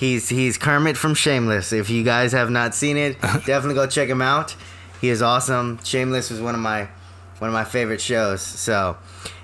He's 0.00 0.30
he's 0.30 0.56
Kermit 0.56 0.96
from 0.96 1.12
Shameless. 1.14 1.74
If 1.74 1.90
you 1.90 2.02
guys 2.02 2.32
have 2.32 2.48
not 2.48 2.74
seen 2.74 2.96
it, 2.96 3.20
definitely 3.22 3.74
go 3.74 3.86
check 3.86 4.08
him 4.08 4.22
out. 4.22 4.56
He 4.98 5.10
is 5.10 5.20
awesome. 5.20 5.78
Shameless 5.84 6.30
was 6.30 6.40
one 6.40 6.54
of 6.54 6.60
my 6.62 6.88
one 7.38 7.48
of 7.48 7.52
my 7.52 7.64
favorite 7.64 8.00
shows. 8.00 8.40
So, 8.40 8.96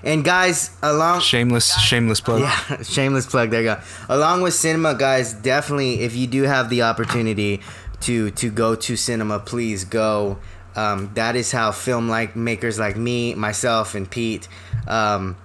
and 0.03 0.25
guys, 0.25 0.75
along 0.83 1.21
Shameless, 1.21 1.79
shameless 1.83 2.23
plug. 2.23 2.41
yeah, 2.41 2.83
shameless 2.83 3.27
plug. 3.27 3.51
There 3.51 3.61
you 3.61 3.75
go. 3.75 3.81
Along 4.09 4.41
with 4.41 4.55
cinema, 4.55 4.95
guys, 4.95 5.35
definitely 5.35 6.01
if 6.01 6.17
you 6.17 6.27
do 6.27 6.45
have 6.45 6.71
the 6.71 6.81
opportunity 6.81 7.61
to 8.01 8.31
to 8.31 8.51
go 8.51 8.75
to 8.77 8.97
cinema, 8.97 9.39
please 9.39 9.85
go. 9.85 10.39
Um, 10.75 11.11
that 11.15 11.37
is 11.37 11.53
how 11.53 11.71
film 11.71 12.09
like 12.09 12.35
makers 12.35 12.79
like 12.79 12.97
me, 12.97 13.35
myself, 13.35 13.95
and 13.95 14.11
Pete. 14.11 14.49
Um, 14.89 15.37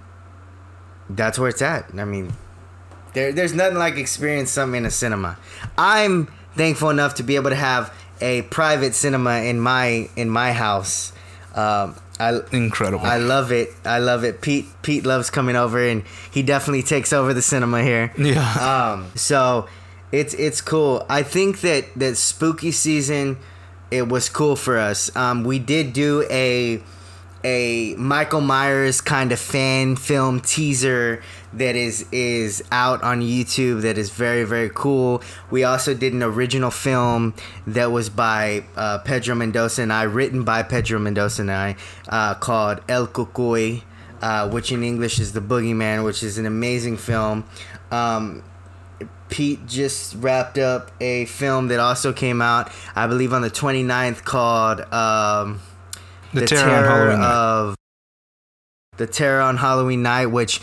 that's 1.10 1.38
where 1.38 1.50
it's 1.50 1.60
at. 1.60 1.92
I 1.98 2.06
mean, 2.06 2.32
there, 3.14 3.32
there's 3.32 3.54
nothing 3.54 3.78
like 3.78 3.96
experience 3.96 4.50
something 4.50 4.78
in 4.78 4.86
a 4.86 4.90
cinema. 4.90 5.38
I'm 5.76 6.26
thankful 6.56 6.90
enough 6.90 7.14
to 7.16 7.22
be 7.22 7.36
able 7.36 7.50
to 7.50 7.56
have 7.56 7.92
a 8.20 8.42
private 8.42 8.94
cinema 8.94 9.40
in 9.42 9.60
my 9.60 10.08
in 10.16 10.30
my 10.30 10.52
house. 10.52 11.12
Um, 11.54 11.96
I 12.18 12.40
Incredible. 12.52 13.04
I 13.04 13.16
love 13.18 13.50
it. 13.50 13.70
I 13.84 13.98
love 13.98 14.24
it. 14.24 14.40
Pete 14.40 14.66
Pete 14.82 15.04
loves 15.04 15.28
coming 15.30 15.56
over, 15.56 15.84
and 15.84 16.04
he 16.30 16.42
definitely 16.42 16.82
takes 16.82 17.12
over 17.12 17.34
the 17.34 17.42
cinema 17.42 17.82
here. 17.82 18.12
yeah. 18.16 18.92
Um, 18.94 19.10
so 19.16 19.68
it's 20.12 20.34
it's 20.34 20.60
cool. 20.60 21.04
I 21.08 21.22
think 21.22 21.60
that 21.62 21.86
that 21.96 22.16
spooky 22.16 22.70
season, 22.70 23.38
it 23.90 24.08
was 24.08 24.28
cool 24.28 24.56
for 24.56 24.78
us. 24.78 25.14
Um, 25.16 25.42
we 25.44 25.58
did 25.58 25.92
do 25.92 26.24
a 26.30 26.82
a 27.44 27.94
Michael 27.96 28.40
Myers 28.40 29.00
kind 29.00 29.32
of 29.32 29.38
fan 29.38 29.96
film 29.96 30.40
teaser 30.40 31.22
that 31.52 31.76
is 31.76 32.06
is 32.12 32.62
out 32.70 33.02
on 33.02 33.20
YouTube 33.20 33.82
that 33.82 33.98
is 33.98 34.10
very 34.10 34.44
very 34.44 34.70
cool. 34.72 35.22
We 35.50 35.64
also 35.64 35.94
did 35.94 36.12
an 36.12 36.22
original 36.22 36.70
film 36.70 37.34
that 37.66 37.90
was 37.90 38.08
by 38.08 38.64
uh, 38.76 38.98
Pedro 38.98 39.34
Mendoza 39.34 39.82
and 39.82 39.92
I, 39.92 40.04
written 40.04 40.44
by 40.44 40.62
Pedro 40.62 40.98
Mendoza 40.98 41.42
and 41.42 41.50
I, 41.50 41.76
uh, 42.08 42.34
called 42.34 42.80
El 42.88 43.06
Cucuy, 43.06 43.82
uh, 44.20 44.48
which 44.48 44.72
in 44.72 44.82
English 44.82 45.18
is 45.18 45.32
The 45.32 45.40
Boogeyman, 45.40 46.04
which 46.04 46.22
is 46.22 46.38
an 46.38 46.46
amazing 46.46 46.96
film. 46.96 47.44
Um, 47.90 48.42
Pete 49.28 49.66
just 49.66 50.14
wrapped 50.16 50.58
up 50.58 50.90
a 51.00 51.24
film 51.24 51.68
that 51.68 51.80
also 51.80 52.12
came 52.12 52.42
out, 52.42 52.70
I 52.94 53.06
believe, 53.06 53.32
on 53.32 53.40
the 53.40 53.50
29th 53.50 54.24
called 54.24 54.80
um, 54.92 55.60
The 56.32 56.46
Terror 56.46 56.70
on 56.70 56.84
Halloween 56.84 57.20
Night. 57.20 57.34
of 57.34 57.76
The 58.96 59.06
Terror 59.06 59.40
on 59.42 59.56
Halloween 59.58 60.02
Night, 60.02 60.26
which 60.26 60.60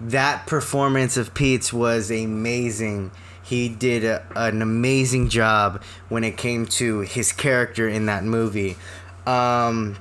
that 0.00 0.46
performance 0.46 1.16
of 1.16 1.34
Pete's 1.34 1.72
was 1.72 2.10
amazing. 2.10 3.12
He 3.42 3.68
did 3.68 4.04
a, 4.04 4.26
an 4.34 4.62
amazing 4.62 5.28
job 5.28 5.82
when 6.08 6.24
it 6.24 6.36
came 6.36 6.66
to 6.66 7.00
his 7.00 7.32
character 7.32 7.88
in 7.88 8.06
that 8.06 8.24
movie. 8.24 8.76
Um, 9.26 9.96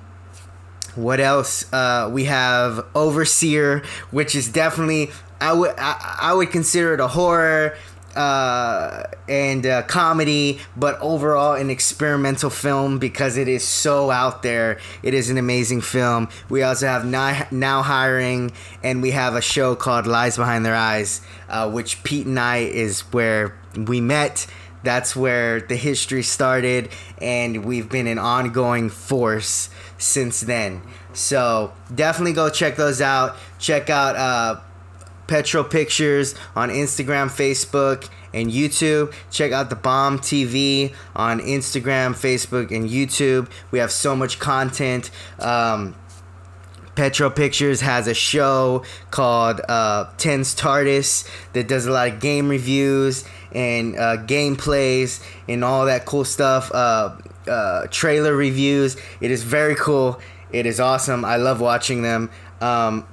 what 0.95 1.19
else? 1.19 1.71
Uh, 1.71 2.09
we 2.11 2.25
have 2.25 2.85
Overseer, 2.95 3.83
which 4.09 4.35
is 4.35 4.47
definitely 4.49 5.11
I 5.39 5.53
would 5.53 5.73
I, 5.77 6.17
I 6.21 6.33
would 6.33 6.51
consider 6.51 6.93
it 6.93 6.99
a 6.99 7.07
horror 7.07 7.75
uh, 8.15 9.03
and 9.27 9.65
uh, 9.65 9.83
comedy, 9.83 10.59
but 10.75 10.99
overall 10.99 11.53
an 11.53 11.69
experimental 11.69 12.49
film 12.49 12.99
because 12.99 13.37
it 13.37 13.47
is 13.47 13.63
so 13.63 14.11
out 14.11 14.43
there. 14.43 14.79
It 15.03 15.13
is 15.13 15.29
an 15.29 15.37
amazing 15.37 15.81
film. 15.81 16.29
We 16.49 16.63
also 16.63 16.87
have 16.87 17.05
now, 17.05 17.81
hiring, 17.81 18.51
and 18.83 19.01
we 19.01 19.11
have 19.11 19.35
a 19.35 19.41
show 19.41 19.75
called 19.75 20.07
Lies 20.07 20.37
Behind 20.37 20.65
Their 20.65 20.75
Eyes, 20.75 21.21
uh, 21.49 21.69
which 21.69 22.03
Pete 22.03 22.25
and 22.25 22.39
I 22.39 22.57
is 22.57 23.01
where 23.11 23.57
we 23.75 24.01
met. 24.01 24.47
That's 24.83 25.15
where 25.15 25.61
the 25.61 25.75
history 25.75 26.23
started, 26.23 26.89
and 27.19 27.63
we've 27.65 27.87
been 27.89 28.07
an 28.07 28.17
ongoing 28.17 28.89
force 28.89 29.69
since 29.97 30.41
then. 30.41 30.81
So 31.13 31.73
definitely 31.93 32.33
go 32.33 32.49
check 32.49 32.77
those 32.77 32.99
out. 33.01 33.35
Check 33.59 33.89
out 33.89 34.15
uh, 34.15 34.61
Petro 35.31 35.63
Pictures 35.63 36.35
on 36.57 36.67
Instagram, 36.67 37.29
Facebook, 37.29 38.09
and 38.33 38.51
YouTube. 38.51 39.13
Check 39.29 39.53
out 39.53 39.69
the 39.69 39.77
Bomb 39.77 40.19
TV 40.19 40.93
on 41.15 41.39
Instagram, 41.39 42.11
Facebook, 42.11 42.75
and 42.75 42.89
YouTube. 42.89 43.49
We 43.71 43.79
have 43.79 43.93
so 43.93 44.13
much 44.13 44.39
content. 44.39 45.09
Um, 45.39 45.95
Petro 46.95 47.29
Pictures 47.29 47.79
has 47.79 48.07
a 48.07 48.13
show 48.13 48.83
called 49.09 49.61
uh, 49.69 50.09
Tens 50.17 50.53
TARDIS 50.53 51.25
that 51.53 51.65
does 51.65 51.85
a 51.85 51.91
lot 51.93 52.09
of 52.09 52.19
game 52.19 52.49
reviews 52.49 53.23
and 53.53 53.95
uh, 53.95 54.17
gameplays 54.17 55.25
and 55.47 55.63
all 55.63 55.85
that 55.85 56.05
cool 56.05 56.25
stuff. 56.25 56.69
Uh, 56.73 57.15
uh, 57.47 57.87
trailer 57.89 58.35
reviews. 58.35 58.97
It 59.21 59.31
is 59.31 59.43
very 59.43 59.75
cool. 59.75 60.19
It 60.51 60.65
is 60.65 60.81
awesome. 60.81 61.23
I 61.23 61.37
love 61.37 61.61
watching 61.61 62.01
them. 62.01 62.29
Um, 62.59 63.07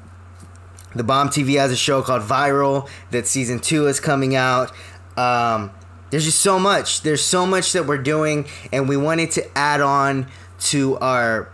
the 0.94 1.04
Bomb 1.04 1.28
TV 1.28 1.58
has 1.58 1.70
a 1.70 1.76
show 1.76 2.02
called 2.02 2.22
Viral 2.22 2.88
that 3.10 3.26
season 3.26 3.58
two 3.60 3.86
is 3.86 4.00
coming 4.00 4.34
out. 4.34 4.72
Um, 5.16 5.70
there's 6.10 6.24
just 6.24 6.40
so 6.40 6.58
much. 6.58 7.02
There's 7.02 7.22
so 7.22 7.44
much 7.46 7.72
that 7.72 7.86
we're 7.86 7.98
doing, 8.02 8.46
and 8.72 8.88
we 8.88 8.96
wanted 8.96 9.30
to 9.32 9.58
add 9.58 9.80
on 9.80 10.28
to 10.60 10.96
our 10.98 11.50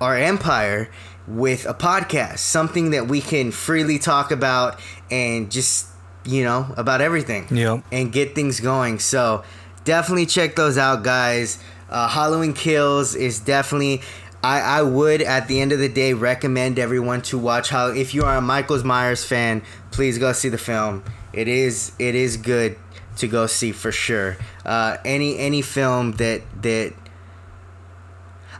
our 0.00 0.16
empire 0.16 0.90
with 1.26 1.64
a 1.66 1.74
podcast, 1.74 2.38
something 2.38 2.90
that 2.90 3.06
we 3.06 3.20
can 3.20 3.52
freely 3.52 3.98
talk 3.98 4.30
about 4.32 4.78
and 5.10 5.50
just 5.50 5.86
you 6.24 6.44
know 6.44 6.72
about 6.76 7.00
everything 7.00 7.46
Yep. 7.50 7.84
and 7.92 8.12
get 8.12 8.34
things 8.34 8.60
going. 8.60 8.98
So 8.98 9.42
definitely 9.84 10.26
check 10.26 10.54
those 10.56 10.76
out, 10.76 11.02
guys. 11.02 11.58
Uh, 11.88 12.08
Halloween 12.08 12.52
Kills 12.52 13.14
is 13.14 13.38
definitely. 13.40 14.02
I, 14.42 14.60
I 14.60 14.82
would 14.82 15.22
at 15.22 15.46
the 15.46 15.60
end 15.60 15.72
of 15.72 15.78
the 15.78 15.88
day 15.88 16.14
recommend 16.14 16.78
everyone 16.78 17.22
to 17.22 17.38
watch 17.38 17.68
how 17.68 17.88
if 17.88 18.12
you 18.14 18.24
are 18.24 18.36
a 18.36 18.40
Michael 18.40 18.84
Myers 18.84 19.24
fan, 19.24 19.62
please 19.90 20.18
go 20.18 20.32
see 20.32 20.48
the 20.48 20.58
film. 20.58 21.04
It 21.32 21.48
is 21.48 21.92
it 21.98 22.14
is 22.14 22.36
good 22.36 22.76
to 23.18 23.28
go 23.28 23.46
see 23.46 23.72
for 23.72 23.92
sure. 23.92 24.36
Uh, 24.64 24.96
any 25.04 25.38
any 25.38 25.62
film 25.62 26.12
that 26.12 26.42
that 26.62 26.92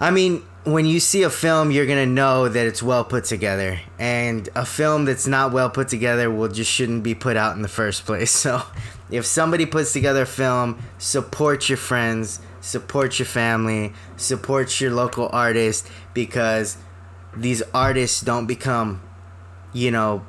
I 0.00 0.10
mean, 0.10 0.42
when 0.64 0.86
you 0.86 1.00
see 1.00 1.22
a 1.22 1.30
film, 1.30 1.70
you're 1.70 1.86
gonna 1.86 2.06
know 2.06 2.48
that 2.48 2.66
it's 2.66 2.82
well 2.82 3.04
put 3.04 3.24
together, 3.24 3.80
and 3.98 4.48
a 4.54 4.64
film 4.64 5.04
that's 5.04 5.26
not 5.26 5.52
well 5.52 5.70
put 5.70 5.88
together 5.88 6.30
will 6.30 6.48
just 6.48 6.70
shouldn't 6.70 7.02
be 7.02 7.14
put 7.14 7.36
out 7.36 7.56
in 7.56 7.62
the 7.62 7.68
first 7.68 8.06
place. 8.06 8.32
So, 8.42 8.62
if 9.10 9.26
somebody 9.26 9.66
puts 9.66 9.92
together 9.92 10.22
a 10.22 10.26
film, 10.26 10.82
support 10.98 11.68
your 11.68 11.76
friends, 11.78 12.40
support 12.62 13.18
your 13.18 13.26
family, 13.26 13.92
support 14.16 14.80
your 14.80 14.92
local 14.92 15.28
artist 15.32 15.90
because 16.14 16.78
these 17.36 17.62
artists 17.74 18.22
don't 18.22 18.46
become, 18.46 19.02
you 19.74 19.90
know, 19.90 20.24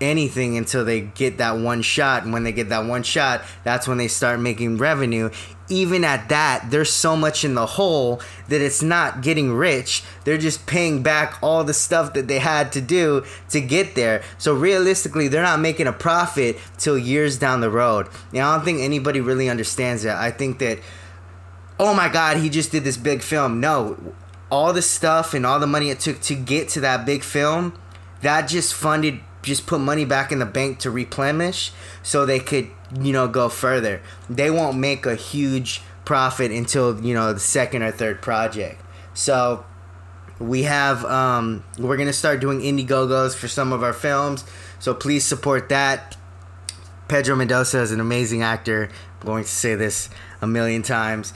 anything 0.00 0.56
until 0.56 0.84
they 0.84 1.00
get 1.00 1.38
that 1.38 1.58
one 1.58 1.82
shot. 1.82 2.24
And 2.24 2.32
when 2.32 2.44
they 2.44 2.52
get 2.52 2.68
that 2.70 2.86
one 2.86 3.02
shot, 3.02 3.42
that's 3.64 3.86
when 3.86 3.98
they 3.98 4.08
start 4.08 4.40
making 4.40 4.78
revenue. 4.78 5.30
Even 5.68 6.04
at 6.04 6.28
that, 6.28 6.66
there's 6.70 6.92
so 6.92 7.16
much 7.16 7.44
in 7.44 7.54
the 7.54 7.66
hole 7.66 8.20
that 8.48 8.60
it's 8.60 8.82
not 8.82 9.22
getting 9.22 9.52
rich. 9.52 10.02
They're 10.24 10.38
just 10.38 10.66
paying 10.66 11.02
back 11.02 11.38
all 11.42 11.64
the 11.64 11.72
stuff 11.74 12.12
that 12.14 12.28
they 12.28 12.40
had 12.40 12.72
to 12.72 12.80
do 12.80 13.24
to 13.50 13.60
get 13.60 13.94
there. 13.94 14.22
So 14.38 14.54
realistically, 14.54 15.28
they're 15.28 15.42
not 15.42 15.60
making 15.60 15.86
a 15.86 15.92
profit 15.92 16.58
till 16.78 16.98
years 16.98 17.38
down 17.38 17.60
the 17.60 17.70
road. 17.70 18.08
And 18.32 18.42
I 18.42 18.54
don't 18.54 18.64
think 18.64 18.80
anybody 18.80 19.20
really 19.20 19.48
understands 19.48 20.02
that. 20.02 20.18
I 20.18 20.30
think 20.30 20.58
that, 20.58 20.78
oh 21.78 21.94
my 21.94 22.08
God, 22.08 22.38
he 22.38 22.48
just 22.48 22.70
did 22.72 22.84
this 22.84 22.96
big 22.96 23.22
film. 23.22 23.60
No, 23.60 24.14
all 24.50 24.72
the 24.72 24.82
stuff 24.82 25.34
and 25.34 25.46
all 25.46 25.60
the 25.60 25.66
money 25.66 25.90
it 25.90 26.00
took 26.00 26.20
to 26.22 26.34
get 26.34 26.68
to 26.70 26.80
that 26.80 27.06
big 27.06 27.22
film, 27.22 27.78
that 28.20 28.48
just 28.48 28.74
funded 28.74 29.20
just 29.42 29.66
put 29.66 29.80
money 29.80 30.04
back 30.04 30.30
in 30.30 30.38
the 30.38 30.46
bank 30.46 30.78
to 30.78 30.88
replenish 30.88 31.72
so 32.04 32.24
they 32.24 32.38
could 32.38 32.70
you 33.00 33.12
know, 33.12 33.28
go 33.28 33.48
further. 33.48 34.02
They 34.28 34.50
won't 34.50 34.78
make 34.78 35.06
a 35.06 35.14
huge 35.14 35.82
profit 36.04 36.50
until 36.50 37.00
you 37.00 37.14
know 37.14 37.32
the 37.32 37.40
second 37.40 37.82
or 37.82 37.92
third 37.92 38.20
project. 38.20 38.80
So 39.14 39.64
we 40.38 40.64
have 40.64 41.04
um, 41.04 41.64
we're 41.78 41.96
gonna 41.96 42.12
start 42.12 42.40
doing 42.40 42.60
Indiegogos 42.60 43.34
for 43.34 43.48
some 43.48 43.72
of 43.72 43.82
our 43.82 43.92
films. 43.92 44.44
So 44.78 44.94
please 44.94 45.24
support 45.24 45.68
that. 45.68 46.16
Pedro 47.08 47.36
Mendoza 47.36 47.80
is 47.80 47.92
an 47.92 48.00
amazing 48.00 48.42
actor. 48.42 48.88
I'm 49.20 49.26
going 49.26 49.44
to 49.44 49.50
say 49.50 49.74
this 49.74 50.08
a 50.40 50.46
million 50.46 50.82
times. 50.82 51.34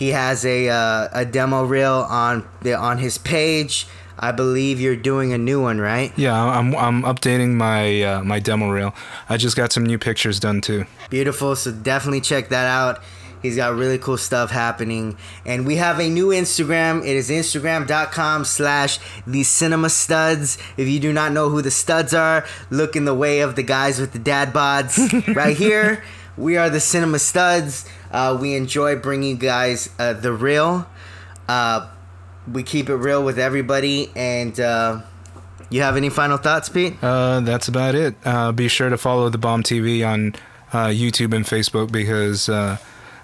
He 0.00 0.12
has 0.12 0.46
a 0.46 0.66
uh, 0.70 1.08
a 1.12 1.26
demo 1.26 1.62
reel 1.62 2.06
on 2.08 2.48
the 2.62 2.72
on 2.72 2.96
his 2.96 3.18
page. 3.18 3.86
I 4.18 4.32
believe 4.32 4.80
you're 4.80 4.96
doing 4.96 5.34
a 5.34 5.38
new 5.38 5.60
one, 5.60 5.78
right? 5.78 6.10
Yeah, 6.16 6.42
I'm 6.42 6.74
I'm 6.74 7.02
updating 7.02 7.50
my 7.50 8.02
uh, 8.02 8.24
my 8.24 8.38
demo 8.38 8.70
reel. 8.70 8.94
I 9.28 9.36
just 9.36 9.58
got 9.58 9.72
some 9.72 9.84
new 9.84 9.98
pictures 9.98 10.40
done 10.40 10.62
too. 10.62 10.86
Beautiful. 11.10 11.54
So 11.54 11.70
definitely 11.70 12.22
check 12.22 12.48
that 12.48 12.66
out. 12.66 13.02
He's 13.42 13.56
got 13.56 13.74
really 13.74 13.98
cool 13.98 14.16
stuff 14.16 14.50
happening. 14.50 15.18
And 15.44 15.66
we 15.66 15.76
have 15.76 15.98
a 15.98 16.08
new 16.08 16.28
Instagram. 16.28 17.02
It 17.02 17.16
is 17.16 17.28
instagram.com 17.28 18.46
slash 18.46 18.98
the 19.26 19.42
cinema 19.42 19.90
studs. 19.90 20.56
If 20.78 20.88
you 20.88 20.98
do 20.98 21.12
not 21.12 21.32
know 21.32 21.50
who 21.50 21.60
the 21.60 21.70
studs 21.70 22.14
are, 22.14 22.46
look 22.70 22.96
in 22.96 23.04
the 23.04 23.14
way 23.14 23.40
of 23.40 23.54
the 23.54 23.62
guys 23.62 24.00
with 24.00 24.12
the 24.12 24.18
dad 24.18 24.54
bods 24.54 25.34
right 25.36 25.56
here. 25.58 26.02
We 26.38 26.56
are 26.56 26.70
the 26.70 26.80
cinema 26.80 27.18
studs. 27.18 27.86
Uh, 28.10 28.36
we 28.40 28.54
enjoy 28.54 28.96
bringing 28.96 29.30
you 29.30 29.36
guys 29.36 29.90
uh, 29.98 30.12
the 30.12 30.32
real. 30.32 30.86
Uh, 31.48 31.88
we 32.50 32.62
keep 32.62 32.88
it 32.88 32.96
real 32.96 33.24
with 33.24 33.38
everybody. 33.38 34.10
And 34.16 34.58
uh, 34.58 35.02
you 35.68 35.82
have 35.82 35.96
any 35.96 36.08
final 36.08 36.36
thoughts, 36.36 36.68
Pete? 36.68 36.96
Uh, 37.02 37.40
that's 37.40 37.68
about 37.68 37.94
it. 37.94 38.14
Uh, 38.24 38.52
be 38.52 38.68
sure 38.68 38.88
to 38.88 38.98
follow 38.98 39.28
the 39.28 39.38
Bomb 39.38 39.62
TV 39.62 40.06
on 40.06 40.34
YouTube 40.72 41.34
and 41.34 41.44
Facebook 41.44 41.92
because 41.92 42.48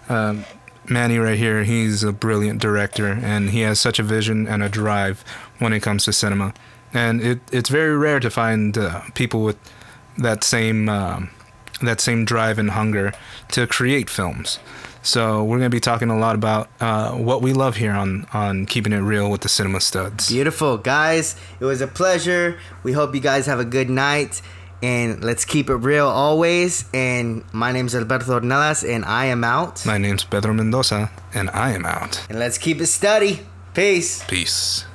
um, 0.09 0.45
Manny 0.89 1.19
right 1.19 1.39
here, 1.39 1.65
he's 1.65 2.05
a 2.05 2.13
brilliant 2.13 2.61
director 2.61 3.09
and 3.09 3.51
he 3.51 3.61
has 3.61 3.81
such 3.81 3.99
a 3.99 4.03
vision 4.03 4.47
and 4.47 4.63
a 4.63 4.69
drive 4.69 5.25
when 5.59 5.73
it 5.73 5.81
comes 5.81 6.05
to 6.05 6.13
cinema. 6.13 6.55
And 6.95 7.21
it, 7.21 7.41
it's 7.53 7.69
very 7.69 7.97
rare 7.97 8.21
to 8.21 8.31
find 8.31 8.79
people 9.15 9.43
with 9.43 9.59
that 10.19 10.45
same 10.45 10.89
um, 10.89 11.31
that 11.83 12.01
same 12.01 12.25
drive 12.25 12.59
and 12.59 12.71
hunger 12.71 13.13
to 13.53 13.67
create 13.67 14.09
films. 14.11 14.59
So 15.03 15.45
we're 15.45 15.59
going 15.59 15.71
to 15.71 15.75
be 15.75 15.81
talking 15.81 16.11
a 16.11 16.19
lot 16.19 16.35
about 16.35 16.69
uh, 16.81 17.13
what 17.13 17.41
we 17.41 17.53
love 17.53 17.77
here 17.77 17.93
on 17.93 18.27
on 18.33 18.67
keeping 18.67 18.93
it 18.93 18.99
real 18.99 19.31
with 19.31 19.43
the 19.43 19.49
cinema 19.49 19.81
studs. 19.81 20.29
Beautiful, 20.29 20.79
guys. 20.79 21.37
It 21.61 21.65
was 21.65 21.81
a 21.81 21.87
pleasure. 21.87 22.59
We 22.83 22.93
hope 22.93 23.15
you 23.15 23.21
guys 23.21 23.47
have 23.47 23.61
a 23.61 23.65
good 23.65 23.89
night. 23.89 24.43
And 24.83 25.23
let's 25.23 25.45
keep 25.45 25.71
it 25.71 25.77
real 25.77 26.09
always. 26.09 26.87
And 26.93 27.45
my 27.53 27.71
name 27.71 27.87
is 27.87 27.95
Alberto 27.95 28.41
Ornelas, 28.41 28.89
and 28.89 29.05
I 29.05 29.27
am 29.27 29.45
out. 29.45 29.87
My 29.87 29.97
name's 29.97 30.25
Pedro 30.25 30.53
Mendoza, 30.53 31.11
and 31.33 31.51
I 31.51 31.71
am 31.73 31.87
out. 31.87 32.27
And 32.29 32.39
let's 32.41 32.59
keep 32.59 32.81
it 32.81 32.87
steady. 32.87 33.41
Peace. 33.75 34.25
Peace. 34.25 34.87